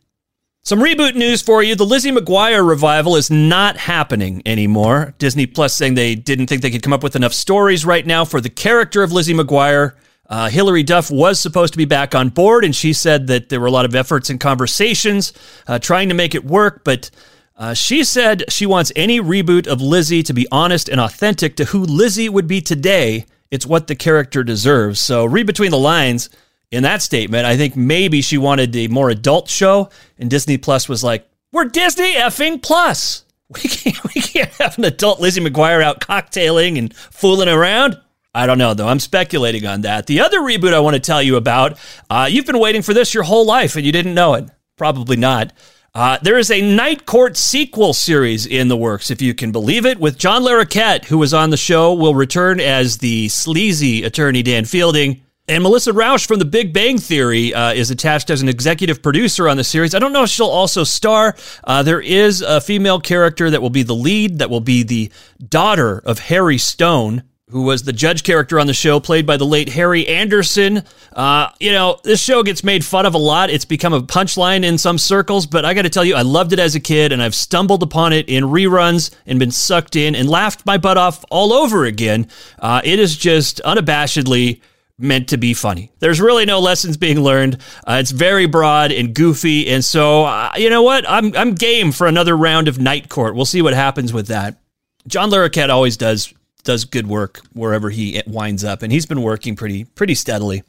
Some 0.62 0.78
reboot 0.78 1.14
news 1.14 1.40
for 1.40 1.62
you. 1.62 1.74
The 1.74 1.86
Lizzie 1.86 2.10
McGuire 2.10 2.68
revival 2.68 3.16
is 3.16 3.30
not 3.30 3.78
happening 3.78 4.42
anymore. 4.44 5.14
Disney 5.16 5.46
Plus 5.46 5.74
saying 5.74 5.94
they 5.94 6.14
didn't 6.14 6.48
think 6.48 6.60
they 6.60 6.70
could 6.70 6.82
come 6.82 6.92
up 6.92 7.02
with 7.02 7.16
enough 7.16 7.32
stories 7.32 7.86
right 7.86 8.06
now 8.06 8.26
for 8.26 8.42
the 8.42 8.50
character 8.50 9.02
of 9.02 9.10
Lizzie 9.10 9.32
McGuire. 9.32 9.94
Uh, 10.28 10.50
Hilary 10.50 10.82
Duff 10.82 11.10
was 11.10 11.40
supposed 11.40 11.72
to 11.72 11.78
be 11.78 11.86
back 11.86 12.14
on 12.14 12.28
board, 12.28 12.62
and 12.62 12.76
she 12.76 12.92
said 12.92 13.26
that 13.28 13.48
there 13.48 13.58
were 13.58 13.68
a 13.68 13.70
lot 13.70 13.86
of 13.86 13.94
efforts 13.94 14.28
and 14.28 14.38
conversations 14.38 15.32
uh, 15.66 15.78
trying 15.78 16.10
to 16.10 16.14
make 16.14 16.34
it 16.34 16.44
work, 16.44 16.84
but 16.84 17.10
uh, 17.56 17.72
she 17.72 18.04
said 18.04 18.44
she 18.52 18.66
wants 18.66 18.92
any 18.94 19.18
reboot 19.18 19.66
of 19.66 19.80
Lizzie 19.80 20.22
to 20.24 20.34
be 20.34 20.46
honest 20.52 20.90
and 20.90 21.00
authentic 21.00 21.56
to 21.56 21.64
who 21.64 21.86
Lizzie 21.86 22.28
would 22.28 22.46
be 22.46 22.60
today. 22.60 23.24
It's 23.50 23.64
what 23.64 23.86
the 23.86 23.96
character 23.96 24.44
deserves. 24.44 25.00
So 25.00 25.24
read 25.24 25.46
between 25.46 25.70
the 25.70 25.78
lines 25.78 26.28
in 26.70 26.82
that 26.84 27.02
statement. 27.02 27.46
I 27.46 27.56
think 27.56 27.76
maybe 27.76 28.22
she 28.22 28.38
wanted 28.38 28.74
a 28.76 28.88
more 28.88 29.10
adult 29.10 29.48
show, 29.48 29.90
and 30.18 30.30
Disney 30.30 30.58
Plus 30.58 30.88
was 30.88 31.02
like, 31.04 31.28
"We're 31.52 31.64
Disney 31.64 32.14
effing 32.14 32.62
Plus. 32.62 33.24
We 33.52 33.68
can't 33.68 34.14
we 34.14 34.20
can't 34.20 34.52
have 34.60 34.78
an 34.78 34.84
adult 34.84 35.18
Lizzie 35.18 35.40
McGuire 35.40 35.82
out 35.82 36.00
cocktailing 36.00 36.78
and 36.78 36.94
fooling 36.94 37.48
around." 37.48 38.00
I 38.32 38.46
don't 38.46 38.58
know, 38.58 38.74
though. 38.74 38.86
I'm 38.86 39.00
speculating 39.00 39.66
on 39.66 39.80
that. 39.80 40.06
The 40.06 40.20
other 40.20 40.38
reboot 40.38 40.72
I 40.72 40.78
want 40.78 40.94
to 40.94 41.00
tell 41.00 41.20
you 41.20 41.36
about, 41.36 41.78
uh, 42.08 42.28
you've 42.30 42.46
been 42.46 42.60
waiting 42.60 42.82
for 42.82 42.94
this 42.94 43.12
your 43.12 43.24
whole 43.24 43.44
life 43.44 43.74
and 43.74 43.84
you 43.84 43.90
didn't 43.90 44.14
know 44.14 44.34
it. 44.34 44.48
Probably 44.76 45.16
not. 45.16 45.52
Uh, 45.92 46.18
there 46.22 46.38
is 46.38 46.52
a 46.52 46.60
Night 46.60 47.04
Court 47.04 47.36
sequel 47.36 47.92
series 47.92 48.46
in 48.46 48.68
the 48.68 48.76
works, 48.76 49.10
if 49.10 49.20
you 49.20 49.34
can 49.34 49.50
believe 49.50 49.84
it, 49.84 49.98
with 49.98 50.16
John 50.16 50.42
Larroquette, 50.42 51.06
who 51.06 51.18
was 51.18 51.34
on 51.34 51.50
the 51.50 51.56
show, 51.56 51.92
will 51.92 52.14
return 52.14 52.60
as 52.60 52.98
the 52.98 53.28
sleazy 53.28 54.04
attorney 54.04 54.44
Dan 54.44 54.64
Fielding. 54.64 55.22
And 55.50 55.64
Melissa 55.64 55.92
Rauch 55.92 56.28
from 56.28 56.38
The 56.38 56.44
Big 56.44 56.72
Bang 56.72 56.96
Theory 56.96 57.52
uh, 57.52 57.72
is 57.72 57.90
attached 57.90 58.30
as 58.30 58.40
an 58.40 58.48
executive 58.48 59.02
producer 59.02 59.48
on 59.48 59.56
the 59.56 59.64
series. 59.64 59.96
I 59.96 59.98
don't 59.98 60.12
know 60.12 60.22
if 60.22 60.30
she'll 60.30 60.46
also 60.46 60.84
star. 60.84 61.34
Uh, 61.64 61.82
there 61.82 62.00
is 62.00 62.40
a 62.40 62.60
female 62.60 63.00
character 63.00 63.50
that 63.50 63.60
will 63.60 63.68
be 63.68 63.82
the 63.82 63.92
lead, 63.92 64.38
that 64.38 64.48
will 64.48 64.60
be 64.60 64.84
the 64.84 65.10
daughter 65.44 65.98
of 66.04 66.20
Harry 66.20 66.56
Stone, 66.56 67.24
who 67.50 67.62
was 67.62 67.82
the 67.82 67.92
judge 67.92 68.22
character 68.22 68.60
on 68.60 68.68
the 68.68 68.72
show, 68.72 69.00
played 69.00 69.26
by 69.26 69.36
the 69.36 69.44
late 69.44 69.70
Harry 69.70 70.06
Anderson. 70.06 70.84
Uh, 71.12 71.48
you 71.58 71.72
know, 71.72 71.98
this 72.04 72.22
show 72.22 72.44
gets 72.44 72.62
made 72.62 72.84
fun 72.84 73.04
of 73.04 73.14
a 73.14 73.18
lot. 73.18 73.50
It's 73.50 73.64
become 73.64 73.92
a 73.92 74.02
punchline 74.02 74.64
in 74.64 74.78
some 74.78 74.98
circles, 74.98 75.46
but 75.46 75.64
I 75.64 75.74
got 75.74 75.82
to 75.82 75.90
tell 75.90 76.04
you, 76.04 76.14
I 76.14 76.22
loved 76.22 76.52
it 76.52 76.60
as 76.60 76.76
a 76.76 76.80
kid, 76.80 77.10
and 77.10 77.20
I've 77.20 77.34
stumbled 77.34 77.82
upon 77.82 78.12
it 78.12 78.28
in 78.28 78.44
reruns 78.44 79.12
and 79.26 79.40
been 79.40 79.50
sucked 79.50 79.96
in 79.96 80.14
and 80.14 80.30
laughed 80.30 80.64
my 80.64 80.78
butt 80.78 80.96
off 80.96 81.24
all 81.28 81.52
over 81.52 81.86
again. 81.86 82.28
Uh, 82.60 82.82
it 82.84 83.00
is 83.00 83.16
just 83.16 83.60
unabashedly 83.64 84.60
meant 85.00 85.28
to 85.30 85.36
be 85.36 85.54
funny. 85.54 85.90
There's 85.98 86.20
really 86.20 86.44
no 86.44 86.60
lessons 86.60 86.96
being 86.96 87.20
learned. 87.20 87.58
Uh, 87.86 87.98
it's 88.00 88.10
very 88.10 88.46
broad 88.46 88.92
and 88.92 89.14
goofy, 89.14 89.68
and 89.68 89.84
so 89.84 90.24
uh, 90.24 90.52
you 90.56 90.70
know 90.70 90.82
what? 90.82 91.08
I'm 91.08 91.34
I'm 91.36 91.54
game 91.54 91.92
for 91.92 92.06
another 92.06 92.36
round 92.36 92.68
of 92.68 92.78
Night 92.78 93.08
Court. 93.08 93.34
We'll 93.34 93.44
see 93.44 93.62
what 93.62 93.74
happens 93.74 94.12
with 94.12 94.28
that. 94.28 94.58
John 95.06 95.30
Larroquette 95.30 95.70
always 95.70 95.96
does 95.96 96.32
does 96.62 96.84
good 96.84 97.06
work 97.06 97.40
wherever 97.52 97.90
he 97.90 98.22
winds 98.26 98.64
up, 98.64 98.82
and 98.82 98.92
he's 98.92 99.06
been 99.06 99.22
working 99.22 99.56
pretty 99.56 99.84
pretty 99.84 100.14
steadily. 100.14 100.62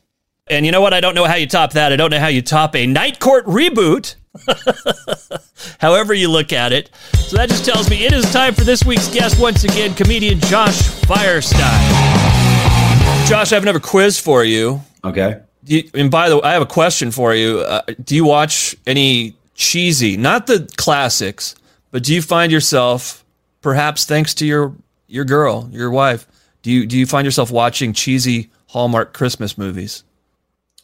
And 0.48 0.66
you 0.66 0.72
know 0.72 0.82
what? 0.82 0.94
I 0.94 1.00
don't 1.00 1.16
know 1.16 1.26
how 1.26 1.36
you 1.36 1.48
top 1.48 1.74
that. 1.74 1.94
I 1.94 1.96
don't 1.96 2.10
know 2.12 2.20
how 2.20 2.28
you 2.28 2.42
top 2.42 2.76
a 2.76 2.86
Night 2.86 3.20
Court 3.20 3.46
reboot. 3.46 4.16
However 5.80 6.14
you 6.14 6.30
look 6.30 6.54
at 6.54 6.72
it. 6.72 6.90
So 7.14 7.38
that 7.38 7.50
just 7.50 7.66
tells 7.66 7.90
me 7.90 8.06
it 8.06 8.14
is 8.14 8.32
time 8.32 8.54
for 8.54 8.64
this 8.64 8.84
week's 8.84 9.08
guest 9.14 9.40
once 9.40 9.64
again, 9.64 9.94
comedian 9.94 10.40
Josh 10.40 10.82
Firestein. 11.06 12.81
Josh, 13.27 13.51
I 13.51 13.56
have 13.56 13.63
another 13.63 13.80
quiz 13.80 14.20
for 14.20 14.44
you. 14.44 14.82
Okay. 15.03 15.39
You, 15.65 15.89
and 15.94 16.12
by 16.12 16.30
the 16.30 16.38
way, 16.38 16.44
I 16.44 16.53
have 16.53 16.62
a 16.62 16.65
question 16.65 17.12
for 17.12 17.34
you. 17.34 17.60
Uh, 17.60 17.82
do 18.03 18.15
you 18.15 18.25
watch 18.25 18.75
any 18.86 19.36
cheesy, 19.56 20.18
not 20.18 20.48
the 20.48 20.70
classics, 20.77 21.56
but 21.91 22.03
do 22.03 22.13
you 22.13 22.22
find 22.22 22.51
yourself, 22.51 23.24
perhaps 23.62 24.06
thanks 24.06 24.34
to 24.36 24.46
your 24.46 24.74
your 25.08 25.25
girl, 25.25 25.70
your 25.72 25.91
wife, 25.91 26.25
do 26.62 26.72
you 26.72 26.86
do 26.86 26.98
you 26.98 27.06
find 27.06 27.25
yourself 27.25 27.51
watching 27.51 27.94
cheesy 27.94 28.50
Hallmark 28.68 29.13
Christmas 29.13 29.58
movies? 29.58 30.03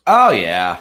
Oh 0.06 0.32
yeah. 0.32 0.78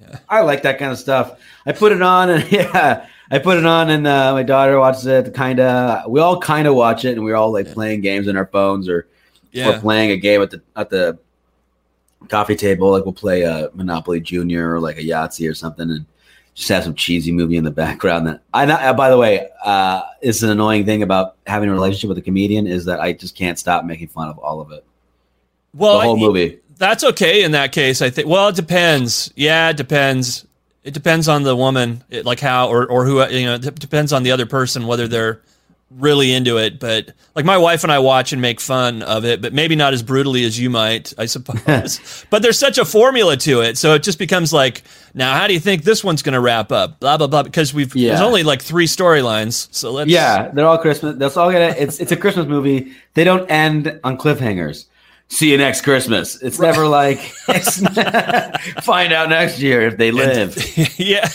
yeah. 0.00 0.18
I 0.28 0.40
like 0.40 0.62
that 0.62 0.78
kind 0.78 0.92
of 0.92 0.98
stuff. 0.98 1.38
I 1.66 1.72
put 1.72 1.92
it 1.92 2.02
on 2.02 2.30
and 2.30 2.52
yeah, 2.52 3.06
I 3.30 3.38
put 3.38 3.58
it 3.58 3.66
on 3.66 3.90
and 3.90 4.06
uh, 4.06 4.32
my 4.32 4.42
daughter 4.42 4.78
watches 4.78 5.06
it. 5.06 5.34
Kind 5.34 5.60
of, 5.60 6.10
we 6.10 6.20
all 6.20 6.40
kind 6.40 6.66
of 6.66 6.74
watch 6.74 7.04
it, 7.04 7.12
and 7.12 7.24
we're 7.24 7.36
all 7.36 7.52
like 7.52 7.66
yeah. 7.66 7.74
playing 7.74 8.00
games 8.00 8.28
on 8.28 8.36
our 8.36 8.46
phones 8.46 8.88
or 8.88 9.06
yeah. 9.52 9.76
or 9.76 9.80
playing 9.80 10.10
a 10.10 10.16
game 10.16 10.42
at 10.42 10.50
the 10.50 10.62
at 10.76 10.90
the 10.90 11.18
coffee 12.28 12.56
table. 12.56 12.90
Like 12.90 13.04
we'll 13.04 13.12
play 13.12 13.42
a 13.42 13.70
Monopoly 13.74 14.20
Junior 14.20 14.74
or 14.74 14.80
like 14.80 14.98
a 14.98 15.02
Yahtzee 15.02 15.48
or 15.48 15.54
something, 15.54 15.90
and 15.90 16.06
just 16.54 16.68
have 16.68 16.84
some 16.84 16.94
cheesy 16.94 17.32
movie 17.32 17.56
in 17.56 17.64
the 17.64 17.70
background. 17.70 18.26
That 18.26 18.42
I, 18.52 18.64
uh, 18.66 18.94
by 18.94 19.10
the 19.10 19.18
way, 19.18 19.48
uh, 19.64 20.02
it's 20.20 20.42
an 20.42 20.50
annoying 20.50 20.84
thing 20.84 21.02
about 21.02 21.36
having 21.46 21.68
a 21.68 21.72
relationship 21.72 22.08
with 22.08 22.18
a 22.18 22.22
comedian 22.22 22.66
is 22.66 22.84
that 22.86 23.00
I 23.00 23.12
just 23.12 23.36
can't 23.36 23.58
stop 23.58 23.84
making 23.84 24.08
fun 24.08 24.28
of 24.28 24.38
all 24.38 24.60
of 24.60 24.70
it. 24.72 24.84
Well, 25.74 25.98
the 25.98 26.04
whole 26.04 26.16
I, 26.16 26.20
movie. 26.20 26.58
That's 26.76 27.04
okay 27.04 27.42
in 27.44 27.52
that 27.52 27.72
case. 27.72 28.02
I 28.02 28.10
think. 28.10 28.28
Well, 28.28 28.48
it 28.48 28.56
depends. 28.56 29.32
Yeah, 29.36 29.70
it 29.70 29.76
depends. 29.76 30.46
It 30.82 30.94
depends 30.94 31.28
on 31.28 31.42
the 31.42 31.54
woman, 31.54 32.02
it, 32.08 32.24
like 32.24 32.40
how 32.40 32.68
or 32.68 32.86
or 32.86 33.04
who 33.04 33.26
you 33.28 33.46
know. 33.46 33.54
It 33.54 33.78
depends 33.78 34.12
on 34.12 34.22
the 34.22 34.30
other 34.30 34.46
person 34.46 34.86
whether 34.86 35.06
they're 35.06 35.42
really 35.90 36.32
into 36.32 36.58
it, 36.58 36.78
but 36.78 37.12
like 37.34 37.44
my 37.44 37.58
wife 37.58 37.82
and 37.82 37.92
I 37.92 37.98
watch 37.98 38.32
and 38.32 38.40
make 38.40 38.60
fun 38.60 39.02
of 39.02 39.24
it, 39.24 39.42
but 39.42 39.52
maybe 39.52 39.76
not 39.76 39.92
as 39.92 40.02
brutally 40.02 40.44
as 40.44 40.58
you 40.58 40.70
might, 40.70 41.12
I 41.18 41.26
suppose. 41.26 42.24
but 42.30 42.42
there's 42.42 42.58
such 42.58 42.78
a 42.78 42.84
formula 42.84 43.36
to 43.38 43.60
it, 43.62 43.76
so 43.76 43.94
it 43.94 44.02
just 44.02 44.18
becomes 44.18 44.52
like, 44.52 44.82
now 45.14 45.34
how 45.34 45.46
do 45.46 45.52
you 45.52 45.60
think 45.60 45.82
this 45.82 46.04
one's 46.04 46.22
going 46.22 46.34
to 46.34 46.40
wrap 46.40 46.70
up? 46.70 47.00
Blah 47.00 47.16
blah 47.16 47.26
blah. 47.26 47.42
Because 47.42 47.74
we've 47.74 47.94
yeah. 47.94 48.10
there's 48.10 48.20
only 48.20 48.42
like 48.42 48.62
three 48.62 48.86
storylines, 48.86 49.68
so 49.74 49.90
let's. 49.92 50.10
Yeah, 50.10 50.48
they're 50.48 50.66
all 50.66 50.78
Christmas. 50.78 51.16
That's 51.16 51.36
all 51.36 51.50
gonna. 51.50 51.74
It's 51.76 52.00
it's 52.00 52.12
a 52.12 52.16
Christmas 52.16 52.46
movie. 52.46 52.92
They 53.14 53.24
don't 53.24 53.50
end 53.50 54.00
on 54.04 54.16
cliffhangers 54.16 54.86
see 55.30 55.52
you 55.52 55.56
next 55.56 55.82
Christmas. 55.82 56.42
It's 56.42 56.58
right. 56.58 56.68
never 56.68 56.86
like 56.86 57.20
find 58.82 59.12
out 59.12 59.30
next 59.30 59.60
year 59.60 59.82
if 59.82 59.96
they 59.96 60.10
live. 60.10 60.56
And, 60.76 60.98
yeah. 60.98 61.28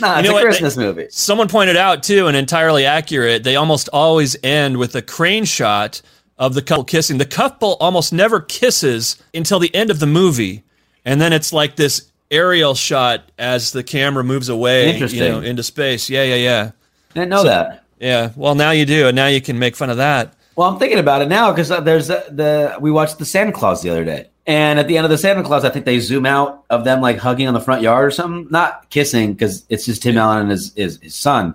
Nah, 0.00 0.18
it's 0.18 0.26
you 0.26 0.32
know 0.32 0.38
a 0.38 0.42
Christmas 0.42 0.74
they, 0.74 0.82
movie. 0.82 1.06
Someone 1.10 1.48
pointed 1.48 1.76
out 1.76 2.02
too, 2.02 2.26
and 2.26 2.36
entirely 2.36 2.86
accurate, 2.86 3.44
they 3.44 3.56
almost 3.56 3.88
always 3.92 4.36
end 4.42 4.76
with 4.76 4.94
a 4.94 5.02
crane 5.02 5.44
shot 5.44 6.02
of 6.38 6.54
the 6.54 6.62
couple 6.62 6.84
kissing. 6.84 7.18
The 7.18 7.26
couple 7.26 7.76
almost 7.80 8.12
never 8.12 8.40
kisses 8.40 9.22
until 9.34 9.58
the 9.58 9.72
end 9.74 9.90
of 9.90 10.00
the 10.00 10.06
movie. 10.06 10.64
And 11.04 11.20
then 11.20 11.32
it's 11.32 11.52
like 11.52 11.76
this 11.76 12.10
aerial 12.30 12.74
shot 12.74 13.30
as 13.38 13.72
the 13.72 13.82
camera 13.82 14.24
moves 14.24 14.48
away 14.48 14.96
you 14.96 15.20
know, 15.20 15.40
into 15.40 15.62
space. 15.62 16.08
Yeah, 16.08 16.24
yeah, 16.24 16.36
yeah. 16.36 16.70
Didn't 17.14 17.28
know 17.28 17.42
so, 17.42 17.48
that. 17.48 17.84
Yeah. 17.98 18.30
Well, 18.36 18.54
now 18.54 18.70
you 18.70 18.86
do, 18.86 19.08
and 19.08 19.16
now 19.16 19.26
you 19.26 19.40
can 19.40 19.58
make 19.58 19.76
fun 19.76 19.90
of 19.90 19.98
that. 19.98 20.34
Well, 20.56 20.68
I'm 20.68 20.78
thinking 20.78 20.98
about 20.98 21.22
it 21.22 21.28
now 21.28 21.52
because 21.52 21.70
uh, 21.70 21.80
there's 21.80 22.08
the, 22.08 22.24
the 22.30 22.76
we 22.80 22.90
watched 22.90 23.18
the 23.18 23.24
Santa 23.24 23.52
Claus 23.52 23.82
the 23.82 23.90
other 23.90 24.04
day, 24.04 24.28
and 24.50 24.80
at 24.80 24.88
the 24.88 24.96
end 24.96 25.04
of 25.04 25.10
the 25.10 25.16
Santa 25.16 25.44
Claus, 25.44 25.64
I 25.64 25.70
think 25.70 25.84
they 25.84 26.00
zoom 26.00 26.26
out 26.26 26.64
of 26.70 26.82
them 26.82 27.00
like 27.00 27.18
hugging 27.18 27.46
on 27.46 27.54
the 27.54 27.60
front 27.60 27.82
yard 27.82 28.04
or 28.04 28.10
something, 28.10 28.48
not 28.50 28.90
kissing 28.90 29.32
because 29.32 29.64
it's 29.68 29.86
just 29.86 30.02
Tim 30.02 30.18
Allen 30.18 30.42
and 30.42 30.50
his, 30.50 30.74
his 30.74 30.98
his 31.00 31.14
son. 31.14 31.54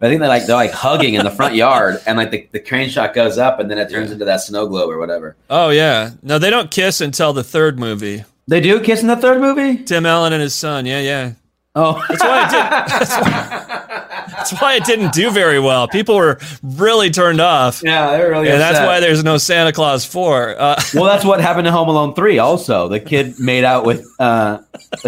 But 0.00 0.06
I 0.06 0.10
think 0.10 0.18
they're 0.18 0.28
like 0.28 0.46
they're 0.46 0.56
like 0.56 0.72
hugging 0.72 1.14
in 1.14 1.24
the 1.24 1.30
front 1.30 1.54
yard, 1.54 2.02
and 2.04 2.18
like 2.18 2.32
the, 2.32 2.48
the 2.50 2.58
crane 2.58 2.88
shot 2.88 3.14
goes 3.14 3.38
up, 3.38 3.60
and 3.60 3.70
then 3.70 3.78
it 3.78 3.90
turns 3.90 4.10
into 4.10 4.24
that 4.24 4.40
snow 4.40 4.66
globe 4.66 4.90
or 4.90 4.98
whatever. 4.98 5.36
Oh 5.48 5.70
yeah. 5.70 6.10
No, 6.20 6.40
they 6.40 6.50
don't 6.50 6.68
kiss 6.68 7.00
until 7.00 7.32
the 7.32 7.44
third 7.44 7.78
movie. 7.78 8.24
They 8.48 8.60
do 8.60 8.80
kiss 8.80 9.02
in 9.02 9.06
the 9.06 9.16
third 9.16 9.40
movie. 9.40 9.84
Tim 9.84 10.04
Allen 10.04 10.32
and 10.32 10.42
his 10.42 10.52
son. 10.52 10.84
Yeah, 10.84 11.00
yeah. 11.00 11.34
Oh, 11.74 12.04
That's 12.08 12.22
why 12.22 12.42
it 12.44 12.50
did. 12.50 12.58
That's 13.00 13.10
why, 13.16 14.08
that's 14.36 14.60
why 14.60 14.74
it 14.74 14.84
didn't 14.84 15.12
do 15.12 15.30
very 15.30 15.58
well. 15.58 15.88
People 15.88 16.16
were 16.16 16.38
really 16.62 17.10
turned 17.10 17.40
off, 17.40 17.82
yeah, 17.84 18.10
they're 18.12 18.30
really. 18.30 18.48
and 18.50 18.60
that's 18.60 18.78
why 18.78 18.98
there's 19.00 19.22
no 19.24 19.36
Santa 19.36 19.72
Claus 19.72 20.04
four. 20.04 20.54
Uh, 20.58 20.80
Well, 20.94 21.04
that's 21.04 21.24
what 21.24 21.40
happened 21.40 21.66
to 21.66 21.72
Home 21.72 21.88
Alone 21.88 22.14
three. 22.14 22.38
Also, 22.38 22.88
the 22.88 22.98
kid 23.00 23.38
made 23.38 23.64
out 23.64 23.84
with 23.84 24.06
uh, 24.18 24.58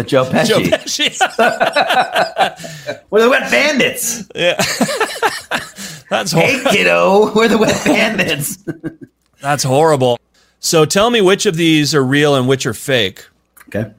Joe 0.05 0.25
Pesci. 0.25 0.47
Joe 0.47 0.59
Pesci. 0.59 1.09
We're 3.09 3.21
the 3.23 3.29
wet 3.29 3.49
bandits. 3.51 4.27
yeah. 4.35 4.55
that's 6.09 6.31
Hey, 6.31 6.61
kiddo, 6.69 7.33
we're 7.33 7.47
the 7.47 7.57
wet 7.57 7.83
bandits. 7.85 8.57
that's 9.41 9.63
horrible. 9.63 10.19
So 10.59 10.85
tell 10.85 11.09
me 11.09 11.21
which 11.21 11.45
of 11.45 11.55
these 11.55 11.93
are 11.95 12.03
real 12.03 12.35
and 12.35 12.47
which 12.47 12.65
are 12.65 12.73
fake. 12.73 13.25
okay. 13.67 13.91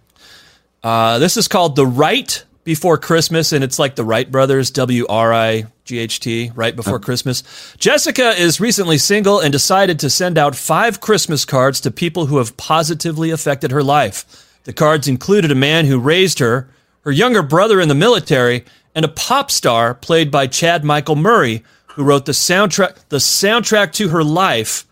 Uh, 0.83 1.19
this 1.19 1.37
is 1.37 1.49
called 1.49 1.75
The 1.77 1.87
Right 1.87 2.45
Before 2.67 2.99
Christmas, 2.99 3.53
and 3.53 3.63
it's 3.63 3.79
like 3.79 3.95
the 3.95 4.03
Wright 4.03 4.29
brothers, 4.29 4.73
W 4.73 5.07
R 5.09 5.33
I 5.33 5.67
G 5.85 5.99
H 5.99 6.19
T, 6.19 6.51
right 6.57 6.75
before 6.75 6.97
uh-huh. 6.97 7.05
Christmas. 7.05 7.45
Jessica 7.79 8.31
is 8.31 8.61
recently 8.61 8.99
single 8.99 9.39
and 9.39 9.53
decided 9.53 10.01
to 10.01 10.11
send 10.11 10.37
out 10.37 10.57
five 10.57 11.01
Christmas 11.01 11.45
cards 11.45 11.81
to 11.83 11.93
people 11.93 12.27
who 12.27 12.39
have 12.39 12.57
positively 12.57 13.31
affected 13.31 13.71
her 13.71 13.85
life. 13.85 14.59
The 14.65 14.73
cards 14.73 15.07
included 15.07 15.53
a 15.53 15.55
man 15.55 15.87
who 15.87 16.01
raised 16.01 16.41
her, 16.41 16.69
her 17.03 17.13
younger 17.13 17.45
brother 17.45 17.81
in 17.81 17.87
the 17.87 17.95
military, 17.95 18.65
and 18.97 19.05
a 19.05 19.09
pop 19.09 19.53
star 19.53 19.95
played 19.95 20.33
by 20.33 20.49
Chad 20.49 20.85
Michael 20.85 21.15
Murray, 21.15 21.63
who 21.91 22.03
wrote 22.03 22.27
the 22.27 22.33
soundtrack 22.33 22.97
the 23.11 23.19
soundtrack 23.19 23.93
to 23.93 24.09
her 24.09 24.25
life 24.25 24.85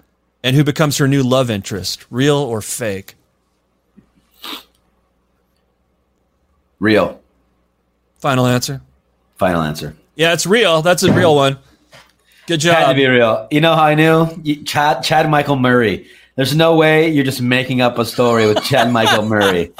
and 0.45 0.55
who 0.55 0.63
becomes 0.63 0.99
her 0.99 1.09
new 1.09 1.25
love 1.25 1.51
interest. 1.51 2.07
Real 2.09 2.37
or 2.37 2.61
fake? 2.61 3.17
Real. 6.79 7.21
Final 8.25 8.47
answer. 8.47 8.81
Final 9.37 9.61
answer. 9.61 9.95
Yeah, 10.15 10.33
it's 10.33 10.47
real. 10.47 10.81
That's 10.81 11.03
a 11.03 11.13
real 11.13 11.35
one. 11.35 11.59
Good 12.47 12.61
job. 12.61 12.77
Had 12.77 12.89
to 12.89 12.95
be 12.95 13.07
real. 13.07 13.47
You 13.51 13.61
know 13.61 13.75
how 13.75 13.83
I 13.83 13.95
knew? 13.95 14.29
You- 14.43 14.65
Chad, 14.65 15.03
Chad 15.05 15.29
Michael 15.29 15.57
Murray. 15.57 16.07
There's 16.37 16.57
no 16.57 16.75
way 16.75 17.11
you're 17.11 17.27
just 17.27 17.43
making 17.43 17.83
up 17.83 17.99
a 17.99 18.05
story 18.07 18.47
with 18.47 18.65
Chad 18.65 18.91
Michael 18.91 19.27
Murray. 19.29 19.73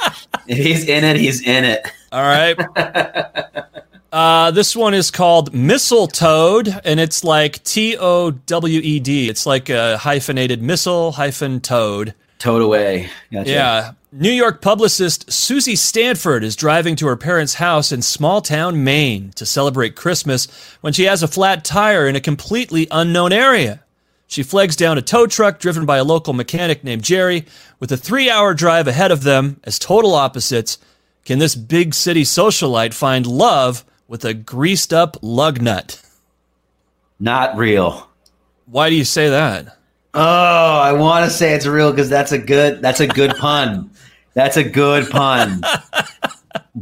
If 0.45 0.59
he's 0.59 0.87
in 0.87 1.03
it, 1.03 1.15
he's 1.17 1.41
in 1.41 1.63
it. 1.63 1.87
All 2.11 2.21
right. 2.21 2.55
Uh, 4.13 4.51
this 4.51 4.75
one 4.75 4.93
is 4.93 5.09
called 5.09 5.51
Mistletoad, 5.51 6.81
and 6.85 6.99
it's 6.99 7.23
like 7.23 7.63
T 7.63 7.97
O 7.99 8.29
W 8.29 8.79
E 8.79 8.99
D. 8.99 9.27
It's 9.27 9.47
like 9.47 9.69
a 9.69 9.97
hyphenated 9.97 10.61
missile 10.61 11.13
hyphen 11.13 11.61
toad. 11.61 12.13
Towed 12.37 12.61
away. 12.61 13.09
Gotcha. 13.33 13.49
Yeah. 13.49 13.91
New 14.17 14.31
York 14.31 14.61
publicist 14.61 15.29
Susie 15.29 15.75
Stanford 15.75 16.41
is 16.41 16.55
driving 16.55 16.95
to 16.95 17.07
her 17.07 17.17
parents' 17.17 17.55
house 17.55 17.91
in 17.91 18.01
small 18.01 18.41
town 18.41 18.81
Maine 18.81 19.31
to 19.31 19.45
celebrate 19.45 19.97
Christmas 19.97 20.47
when 20.79 20.93
she 20.93 21.03
has 21.03 21.21
a 21.21 21.27
flat 21.27 21.65
tire 21.65 22.07
in 22.07 22.15
a 22.15 22.21
completely 22.21 22.87
unknown 22.91 23.33
area. 23.33 23.83
She 24.25 24.41
flags 24.41 24.77
down 24.77 24.97
a 24.97 25.01
tow 25.01 25.27
truck 25.27 25.59
driven 25.59 25.85
by 25.85 25.97
a 25.97 26.05
local 26.05 26.31
mechanic 26.31 26.81
named 26.81 27.03
Jerry. 27.03 27.45
With 27.81 27.91
a 27.91 27.97
three 27.97 28.29
hour 28.29 28.53
drive 28.53 28.87
ahead 28.87 29.11
of 29.11 29.23
them 29.23 29.59
as 29.65 29.77
total 29.77 30.15
opposites, 30.15 30.77
can 31.25 31.39
this 31.39 31.55
big 31.55 31.93
city 31.93 32.23
socialite 32.23 32.93
find 32.93 33.27
love 33.27 33.83
with 34.07 34.23
a 34.23 34.33
greased 34.33 34.93
up 34.93 35.17
lug 35.21 35.61
nut? 35.61 36.01
Not 37.19 37.57
real. 37.57 38.09
Why 38.65 38.89
do 38.89 38.95
you 38.95 39.03
say 39.03 39.29
that? 39.29 39.77
Oh, 40.13 40.21
I 40.79 40.93
want 40.93 41.25
to 41.25 41.29
say 41.29 41.53
it's 41.53 41.65
real 41.65 41.91
because 41.91 42.07
that's 42.07 42.31
a 42.31 42.37
good 42.37 42.81
that's 42.81 43.01
a 43.01 43.07
good 43.07 43.35
pun. 43.35 43.91
That's 44.35 44.57
a 44.57 44.63
good 44.63 45.09
pun. 45.09 45.61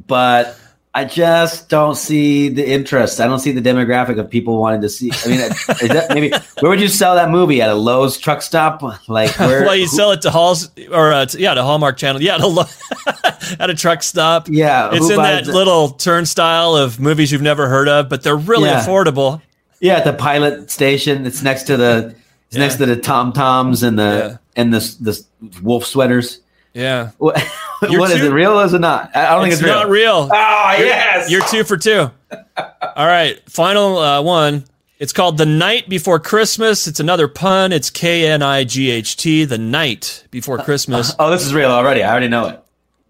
But 0.07 0.59
I 0.95 1.05
just 1.05 1.69
don't 1.69 1.95
see 1.95 2.49
the 2.49 2.67
interest. 2.67 3.19
I 3.19 3.27
don't 3.27 3.39
see 3.39 3.51
the 3.51 3.61
demographic 3.61 4.19
of 4.19 4.29
people 4.29 4.59
wanting 4.59 4.81
to 4.81 4.89
see. 4.89 5.11
I 5.23 5.27
mean, 5.27 5.39
is 5.39 5.89
that 5.89 6.07
maybe 6.13 6.31
where 6.59 6.69
would 6.71 6.81
you 6.81 6.87
sell 6.87 7.13
that 7.15 7.29
movie 7.29 7.61
at 7.61 7.69
a 7.69 7.75
Love's 7.75 8.17
truck 8.17 8.41
stop? 8.41 8.81
Like 9.07 9.37
where? 9.39 9.61
well, 9.65 9.75
you 9.75 9.87
sell 9.87 10.11
it 10.11 10.21
to 10.23 10.31
Halls 10.31 10.71
or 10.91 11.11
uh, 11.13 11.25
to, 11.27 11.39
yeah, 11.39 11.53
to 11.53 11.63
Hallmark 11.63 11.97
Channel. 11.97 12.21
Yeah, 12.21 12.37
to 12.37 12.67
at 13.59 13.69
a 13.69 13.75
truck 13.75 14.01
stop. 14.03 14.47
Yeah, 14.49 14.89
it's 14.93 15.09
in 15.09 15.17
that 15.17 15.47
it? 15.47 15.53
little 15.53 15.89
turnstile 15.89 16.75
of 16.75 16.99
movies 16.99 17.31
you've 17.31 17.41
never 17.41 17.67
heard 17.69 17.87
of, 17.87 18.09
but 18.09 18.23
they're 18.23 18.35
really 18.35 18.69
Yeah. 18.69 18.83
affordable. 18.83 19.41
yeah, 19.79 19.97
at 19.97 20.05
the 20.05 20.13
pilot 20.13 20.71
station. 20.71 21.25
It's 21.27 21.43
next 21.43 21.63
to 21.63 21.77
the 21.77 22.15
it's 22.47 22.57
next 22.57 22.77
to 22.77 22.85
the 22.87 22.95
tom 22.97 23.31
toms 23.33 23.83
and 23.83 23.97
the 23.97 24.39
and 24.55 24.73
the 24.73 24.79
the 25.01 25.23
wolf 25.61 25.85
sweaters. 25.85 26.39
Yeah, 26.73 27.11
What, 27.17 27.37
You're 27.89 27.99
what 27.99 28.11
is 28.11 28.23
it? 28.23 28.31
Real 28.31 28.59
or 28.59 28.65
is 28.65 28.73
it 28.73 28.81
not? 28.81 29.15
I 29.15 29.27
I 29.27 29.29
don't 29.31 29.43
think 29.43 29.53
it's 29.53 29.61
it's, 29.61 29.69
not 29.69 29.89
real. 29.89 30.29
Oh 30.31 30.75
yes, 30.77 31.29
You're 31.29 31.45
two 31.47 31.63
for 31.63 31.77
two. 31.77 32.09
All 32.57 33.07
right, 33.07 33.39
final 33.49 33.97
uh, 33.97 34.21
one. 34.21 34.65
It's 34.99 35.11
called 35.11 35.37
The 35.37 35.45
Knight 35.45 35.89
Before 35.89 36.19
Christmas. 36.19 36.87
It's 36.87 36.99
another 36.99 37.27
pun. 37.27 37.73
It's 37.73 37.89
K 37.89 38.25
N 38.27 38.41
I 38.41 38.63
G 38.63 38.89
H 38.89 39.17
T, 39.17 39.45
The 39.45 39.57
Knight 39.57 40.25
Before 40.31 40.59
uh, 40.59 40.63
Christmas. 40.63 41.11
Uh, 41.11 41.15
oh, 41.19 41.29
this 41.31 41.45
is 41.45 41.53
real 41.53 41.69
already. 41.69 42.01
I 42.01 42.09
already 42.09 42.29
know 42.29 42.47
it. 42.47 42.63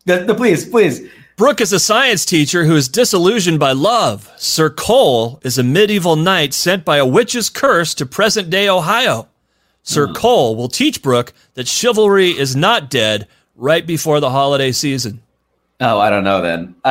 The, 0.06 0.20
the- 0.26 0.36
please, 0.36 0.68
please. 0.68 1.08
Brooke 1.36 1.62
is 1.62 1.74
a 1.74 1.80
science 1.80 2.26
teacher 2.26 2.66
who 2.66 2.76
is 2.76 2.88
disillusioned 2.88 3.60
by 3.60 3.72
love. 3.72 4.32
Sir 4.38 4.70
Cole 4.70 5.40
is 5.44 5.58
a 5.58 5.64
medieval 5.64 6.16
knight 6.16 6.54
sent 6.54 6.86
by 6.86 6.98
a 6.98 7.06
witch's 7.06 7.50
curse 7.50 7.96
to 7.96 8.06
present 8.06 8.50
day 8.50 8.70
Ohio. 8.70 9.28
Sir 9.82 10.08
hmm. 10.08 10.14
Cole 10.14 10.56
will 10.56 10.68
teach 10.68 11.02
Brooke 11.02 11.34
that 11.56 11.68
chivalry 11.68 12.30
is 12.30 12.56
not 12.56 12.90
dead 12.90 13.28
right 13.56 13.86
before 13.86 14.20
the 14.20 14.30
holiday 14.30 14.72
season. 14.72 15.22
Oh, 15.80 16.00
I 16.00 16.10
don't 16.10 16.24
know 16.24 16.42
then. 16.42 16.76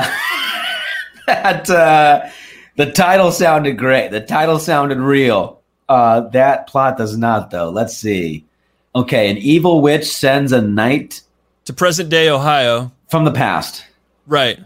that 1.27 1.69
uh, 1.71 2.29
the 2.77 2.91
title 2.93 3.31
sounded 3.33 3.79
great. 3.79 4.11
The 4.11 4.21
title 4.21 4.59
sounded 4.59 4.99
real. 4.99 5.61
Uh, 5.89 6.21
that 6.31 6.67
plot 6.67 6.97
does 6.99 7.17
not, 7.17 7.51
though. 7.51 7.71
Let's 7.71 7.97
see. 7.97 8.45
Okay, 8.95 9.31
an 9.31 9.39
evil 9.39 9.81
witch 9.81 10.05
sends 10.07 10.53
a 10.53 10.61
knight 10.61 11.23
To 11.65 11.73
present 11.73 12.11
day 12.11 12.29
Ohio. 12.29 12.93
from 13.09 13.25
the 13.25 13.33
past 13.33 13.85
Right. 14.27 14.59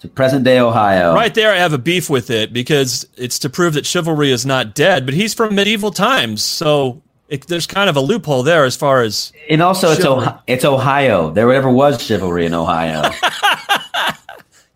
to 0.00 0.08
present 0.08 0.44
day 0.44 0.58
Ohio. 0.58 1.14
Right 1.14 1.34
there, 1.34 1.52
I 1.52 1.56
have 1.56 1.72
a 1.72 1.78
beef 1.78 2.08
with 2.08 2.30
it 2.30 2.52
because 2.52 3.06
it's 3.16 3.38
to 3.40 3.50
prove 3.50 3.74
that 3.74 3.86
chivalry 3.86 4.30
is 4.30 4.46
not 4.46 4.74
dead, 4.74 5.04
but 5.06 5.14
he's 5.14 5.34
from 5.34 5.54
medieval 5.54 5.90
times. 5.90 6.42
So 6.44 7.02
it, 7.28 7.46
there's 7.46 7.66
kind 7.66 7.88
of 7.90 7.96
a 7.96 8.00
loophole 8.00 8.42
there 8.42 8.64
as 8.64 8.76
far 8.76 9.02
as. 9.02 9.32
And 9.48 9.62
also, 9.62 9.90
it's, 9.90 10.00
Chivalry. 10.02 10.26
Ohio, 10.26 10.40
it's 10.46 10.64
Ohio. 10.64 11.30
There 11.30 11.48
never 11.52 11.70
was 11.70 12.02
chivalry 12.02 12.46
in 12.46 12.54
Ohio. 12.54 13.10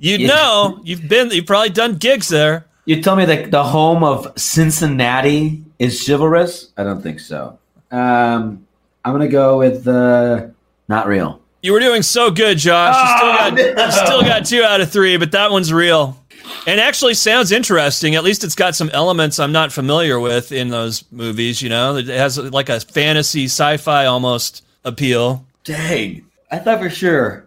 You 0.00 0.16
Yeah. 0.18 0.28
know, 0.28 0.80
you've 0.84 1.08
been, 1.08 1.30
you've 1.32 1.46
probably 1.46 1.70
done 1.70 1.96
gigs 1.96 2.28
there. 2.28 2.66
you 2.84 3.02
tell 3.02 3.16
me 3.16 3.24
that 3.24 3.50
the 3.50 3.64
home 3.64 4.04
of 4.04 4.32
Cincinnati 4.36 5.64
is 5.80 6.06
chivalrous? 6.06 6.68
I 6.76 6.84
don't 6.84 7.02
think 7.02 7.18
so. 7.18 7.58
Um, 7.90 8.64
I'm 9.04 9.12
gonna 9.12 9.26
go 9.28 9.58
with 9.58 9.88
uh, 9.88 10.46
not 10.88 11.06
real. 11.08 11.40
You 11.62 11.72
were 11.72 11.80
doing 11.80 12.02
so 12.02 12.30
good, 12.30 12.58
Josh. 12.58 12.94
You 12.94 13.16
still, 13.16 13.28
Oh, 13.28 13.36
got, 13.36 13.54
no. 13.76 13.84
you 13.86 13.90
still 14.06 14.22
got 14.22 14.46
two 14.46 14.62
out 14.62 14.80
of 14.80 14.90
three, 14.92 15.16
but 15.16 15.32
that 15.32 15.50
one's 15.50 15.72
real. 15.72 16.16
And 16.66 16.80
actually 16.80 17.14
sounds 17.14 17.52
interesting. 17.52 18.14
At 18.14 18.24
least 18.24 18.44
it's 18.44 18.54
got 18.54 18.74
some 18.74 18.90
elements 18.90 19.38
I'm 19.38 19.52
not 19.52 19.72
familiar 19.72 20.20
with 20.20 20.52
in 20.52 20.68
those 20.68 21.04
movies, 21.10 21.62
you 21.62 21.68
know? 21.68 21.96
It 21.96 22.08
has 22.08 22.38
like 22.38 22.68
a 22.68 22.80
fantasy, 22.80 23.44
sci 23.44 23.76
fi 23.78 24.06
almost 24.06 24.64
appeal. 24.84 25.44
Dang, 25.64 26.26
I 26.50 26.58
thought 26.58 26.80
for 26.80 26.90
sure. 26.90 27.46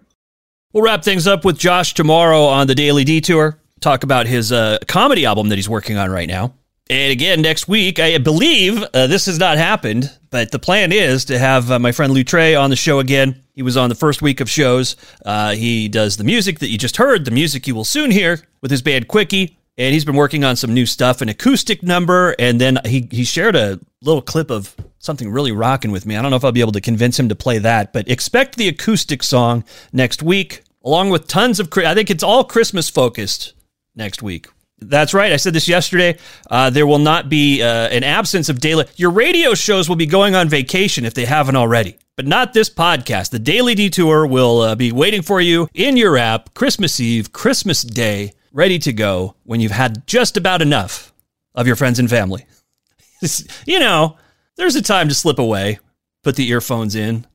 We'll 0.74 0.84
wrap 0.84 1.04
things 1.04 1.28
up 1.28 1.44
with 1.44 1.58
Josh 1.58 1.94
tomorrow 1.94 2.46
on 2.46 2.68
the 2.68 2.76
Daily 2.76 3.04
Detour. 3.04 3.58
Talk 3.80 4.04
about 4.04 4.28
his 4.28 4.52
uh, 4.52 4.78
comedy 4.88 5.26
album 5.26 5.50
that 5.50 5.58
he's 5.58 5.70
working 5.70 5.98
on 5.98 6.10
right 6.12 6.28
now. 6.28 6.54
And 6.92 7.10
again, 7.10 7.42
next 7.42 7.70
week, 7.70 8.00
I 8.00 8.18
believe 8.18 8.84
uh, 8.84 9.08
this 9.08 9.28
has 9.28 9.40
not 9.40 9.58
happened, 9.58 10.12
but 10.30 10.52
the 10.52 10.60
plan 10.60 10.92
is 10.92 11.24
to 11.26 11.40
have 11.40 11.72
uh, 11.72 11.80
my 11.80 11.94
friend 11.94 12.12
Lou 12.12 12.26
Trey 12.26 12.54
on 12.54 12.70
the 12.70 12.76
show 12.76 13.00
again. 13.00 13.42
He 13.54 13.62
was 13.62 13.78
on 13.78 13.88
the 13.88 13.96
first 13.96 14.22
week 14.22 14.42
of 14.42 14.50
shows. 14.50 14.98
Uh, 15.26 15.54
he 15.54 15.88
does 15.88 16.18
the 16.18 16.26
music 16.26 16.60
that 16.60 16.68
you 16.68 16.78
just 16.78 16.98
heard, 16.98 17.24
the 17.24 17.32
music 17.32 17.66
you 17.66 17.76
will 17.76 17.86
soon 17.86 18.12
hear 18.12 18.42
with 18.60 18.72
his 18.72 18.82
band 18.82 19.08
Quickie. 19.08 19.58
And 19.78 19.94
he's 19.94 20.04
been 20.04 20.18
working 20.18 20.44
on 20.44 20.58
some 20.58 20.74
new 20.74 20.86
stuff, 20.86 21.22
an 21.22 21.30
acoustic 21.30 21.82
number. 21.82 22.36
And 22.38 22.60
then 22.60 22.78
he, 22.84 23.08
he 23.10 23.24
shared 23.24 23.56
a 23.56 23.80
little 24.02 24.22
clip 24.22 24.52
of 24.52 24.76
something 25.00 25.32
really 25.32 25.54
rocking 25.54 25.92
with 25.92 26.06
me. 26.06 26.18
I 26.18 26.22
don't 26.22 26.30
know 26.30 26.36
if 26.36 26.44
I'll 26.44 26.52
be 26.52 26.60
able 26.60 26.74
to 26.74 26.82
convince 26.82 27.18
him 27.18 27.30
to 27.30 27.36
play 27.36 27.58
that, 27.60 27.94
but 27.94 28.10
expect 28.10 28.58
the 28.58 28.68
acoustic 28.68 29.24
song 29.24 29.64
next 29.94 30.22
week, 30.22 30.64
along 30.84 31.10
with 31.10 31.30
tons 31.30 31.62
of, 31.62 31.70
I 31.78 31.94
think 31.94 32.10
it's 32.10 32.22
all 32.22 32.44
Christmas 32.44 32.90
focused 32.90 33.54
next 33.96 34.22
week. 34.22 34.50
That's 34.82 35.14
right. 35.14 35.32
I 35.32 35.38
said 35.38 35.54
this 35.54 35.68
yesterday. 35.68 36.18
Uh, 36.50 36.72
there 36.72 36.88
will 36.88 37.00
not 37.00 37.30
be 37.30 37.62
uh, 37.62 37.88
an 37.90 38.04
absence 38.04 38.50
of 38.50 38.60
daily. 38.60 38.86
Your 38.96 39.12
radio 39.12 39.54
shows 39.54 39.88
will 39.88 39.96
be 39.96 40.08
going 40.08 40.34
on 40.34 40.50
vacation 40.50 41.06
if 41.06 41.14
they 41.14 41.26
haven't 41.26 41.56
already, 41.56 41.98
but 42.18 42.26
not 42.26 42.54
this 42.54 42.70
podcast. 42.70 43.30
The 43.30 43.40
Daily 43.40 43.76
Detour 43.76 44.26
will 44.26 44.62
uh, 44.62 44.76
be 44.76 44.92
waiting 44.92 45.22
for 45.22 45.40
you 45.40 45.68
in 45.76 45.98
your 45.98 46.18
app 46.18 46.56
Christmas 46.56 47.00
Eve, 47.00 47.32
Christmas 47.32 47.84
Day, 47.84 48.34
ready 48.52 48.80
to 48.80 48.92
go 48.92 49.36
when 49.44 49.60
you've 49.60 49.72
had 49.72 50.08
just 50.08 50.36
about 50.36 50.64
enough 50.64 51.14
of 51.54 51.68
your 51.68 51.76
friends 51.76 52.00
and 52.00 52.10
family. 52.10 52.46
you 53.68 53.80
know, 53.80 54.18
there's 54.58 54.76
a 54.76 54.82
time 54.82 55.08
to 55.10 55.14
slip 55.14 55.38
away, 55.38 55.78
put 56.24 56.36
the 56.36 56.50
earphones 56.50 56.96
in. 56.96 57.28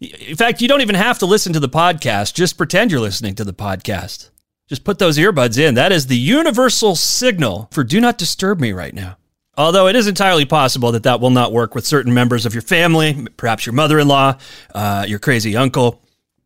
In 0.00 0.36
fact, 0.36 0.60
you 0.60 0.66
don't 0.66 0.80
even 0.80 0.96
have 0.96 1.20
to 1.20 1.26
listen 1.26 1.52
to 1.52 1.60
the 1.60 1.68
podcast. 1.68 2.34
Just 2.34 2.58
pretend 2.58 2.90
you're 2.90 3.00
listening 3.00 3.36
to 3.36 3.44
the 3.44 3.54
podcast. 3.54 4.30
Just 4.68 4.84
put 4.84 4.98
those 4.98 5.16
earbuds 5.16 5.58
in. 5.58 5.74
That 5.74 5.92
is 5.92 6.06
the 6.06 6.16
universal 6.16 6.94
signal 6.94 7.68
for 7.72 7.82
do 7.84 8.00
not 8.00 8.18
disturb 8.18 8.60
me 8.60 8.72
right 8.72 8.94
now. 8.94 9.16
Although 9.56 9.88
it 9.88 9.96
is 9.96 10.06
entirely 10.06 10.44
possible 10.44 10.92
that 10.92 11.02
that 11.02 11.20
will 11.20 11.30
not 11.30 11.52
work 11.52 11.74
with 11.74 11.86
certain 11.86 12.14
members 12.14 12.46
of 12.46 12.54
your 12.54 12.62
family, 12.62 13.26
perhaps 13.36 13.66
your 13.66 13.72
mother 13.72 13.98
in 13.98 14.06
law, 14.06 14.36
uh, 14.74 15.04
your 15.08 15.18
crazy 15.18 15.56
uncle, 15.56 16.00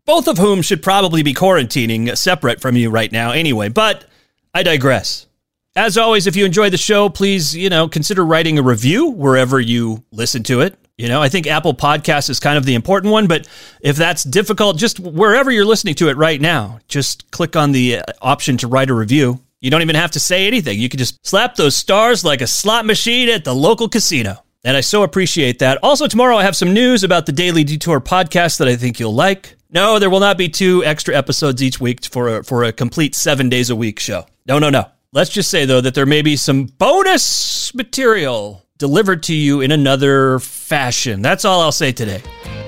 both 0.06 0.28
of 0.28 0.38
whom 0.38 0.62
should 0.62 0.82
probably 0.82 1.22
be 1.22 1.35
quarantining 1.35 2.16
separate 2.16 2.61
from 2.61 2.76
you 2.76 2.90
right 2.90 3.12
now 3.12 3.32
anyway. 3.32 3.68
But 3.68 4.06
I 4.54 4.62
digress. 4.62 5.26
As 5.74 5.98
always, 5.98 6.26
if 6.26 6.37
you 6.37 6.44
enjoy 6.44 6.70
the 6.70 6.78
show, 6.78 7.08
please, 7.08 7.56
you 7.56 7.70
know, 7.70 7.88
consider 7.88 8.24
writing 8.24 8.58
a 8.58 8.62
review 8.62 9.11
wherever 9.11 9.58
you 9.58 10.04
listen 10.11 10.42
to 10.44 10.61
it. 10.61 10.76
You 11.03 11.09
know, 11.09 11.21
I 11.21 11.29
think 11.29 11.49
Apple 11.49 11.75
Podcast 11.75 12.31
is 12.31 12.38
kind 12.38 12.57
of 12.57 12.65
the 12.65 12.77
important 12.77 13.12
one, 13.12 13.27
but 13.27 13.49
if 13.81 13.97
that's 13.97 14.23
difficult, 14.23 14.79
just 14.79 15.01
wherever 15.01 15.51
you're 15.51 15.65
listening 15.65 15.97
to 15.97 16.09
it 16.11 16.17
right 16.17 16.41
now, 16.41 16.79
just 16.87 17.29
click 17.33 17.57
on 17.57 17.73
the 17.73 17.99
uh, 17.99 18.03
option 18.23 18.57
to 18.59 18.69
write 18.69 18.88
a 18.88 18.95
review. 18.95 19.41
You 19.61 19.69
don't 19.73 19.83
even 19.83 19.97
have 19.97 20.12
to 20.12 20.21
say 20.21 20.47
anything. 20.47 20.79
You 20.79 20.88
can 20.88 20.99
just 20.99 21.19
slap 21.27 21.57
those 21.57 21.75
stars 21.75 22.25
like 22.25 22.41
a 22.41 22.47
slot 22.47 22.87
machine 22.87 23.29
at 23.29 23.43
the 23.43 23.53
local 23.53 23.88
casino. 23.88 24.45
And 24.62 24.77
I 24.77 24.81
so 24.81 25.03
appreciate 25.03 25.59
that. 25.59 25.81
Also, 25.83 26.07
tomorrow 26.07 26.37
I 26.37 26.45
have 26.45 26.55
some 26.55 26.73
news 26.73 27.03
about 27.03 27.27
the 27.27 27.33
Daily 27.33 27.65
Detour 27.65 28.01
podcast 28.01 28.59
that 28.59 28.69
I 28.69 28.77
think 28.77 29.01
you'll 29.01 29.12
like. 29.12 29.57
No, 29.71 29.99
there 29.99 30.09
will 30.09 30.21
not 30.21 30.38
be 30.38 30.49
two 30.49 30.85
extra 30.85 31.17
episodes 31.17 31.65
each 31.65 31.81
week 31.81 32.05
for 32.05 32.37
a, 32.37 32.45
for 32.45 32.62
a 32.62 32.73
complete 32.73 33.17
seven 33.17 33.49
days 33.49 33.71
a 33.71 33.77
week 33.77 33.99
show. 33.99 34.25
No, 34.47 34.61
no, 34.61 34.71
no. 34.71 34.88
Let's 35.12 35.31
just 35.31 35.51
say, 35.51 35.65
though, 35.65 35.81
that 35.81 35.95
there 35.95 36.07
may 36.07 36.23
be 36.23 36.37
some 36.37 36.67
bonus 36.67 37.75
material 37.75 38.62
delivered 38.83 39.23
to 39.23 39.33
you 39.33 39.61
in 39.61 39.71
another 39.71 40.40
fashion. 40.40 41.23
That's 41.23 41.45
all 41.45 41.61
I'll 41.61 41.71
say 41.71 41.92
today. 41.92 42.21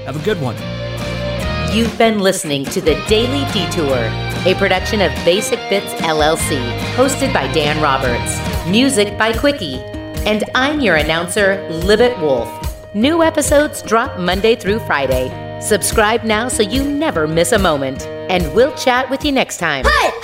Have 0.06 0.14
a 0.14 0.24
good 0.24 0.40
one. 0.40 0.54
You've 1.74 1.98
been 1.98 2.20
listening 2.20 2.64
to 2.66 2.80
The 2.80 2.94
Daily 3.08 3.44
Detour, 3.50 3.98
a 4.46 4.54
production 4.56 5.00
of 5.00 5.10
Basic 5.24 5.58
Bits 5.68 5.92
LLC, 5.94 6.56
hosted 6.94 7.34
by 7.34 7.52
Dan 7.52 7.82
Roberts, 7.82 8.38
music 8.70 9.18
by 9.18 9.32
Quickie, 9.32 9.80
and 10.24 10.44
I'm 10.54 10.78
your 10.78 10.94
announcer, 10.94 11.56
Libet 11.82 12.16
Wolf. 12.20 12.48
New 12.94 13.24
episodes 13.24 13.82
drop 13.82 14.16
Monday 14.16 14.54
through 14.54 14.78
Friday. 14.86 15.26
Subscribe 15.60 16.22
now 16.22 16.46
so 16.46 16.62
you 16.62 16.84
never 16.84 17.26
miss 17.26 17.50
a 17.50 17.58
moment, 17.58 18.06
and 18.30 18.54
we'll 18.54 18.76
chat 18.76 19.10
with 19.10 19.24
you 19.24 19.32
next 19.32 19.56
time. 19.56 19.84
Hey, 19.84 19.90
hey, 19.90 20.10
hey! 20.22 20.23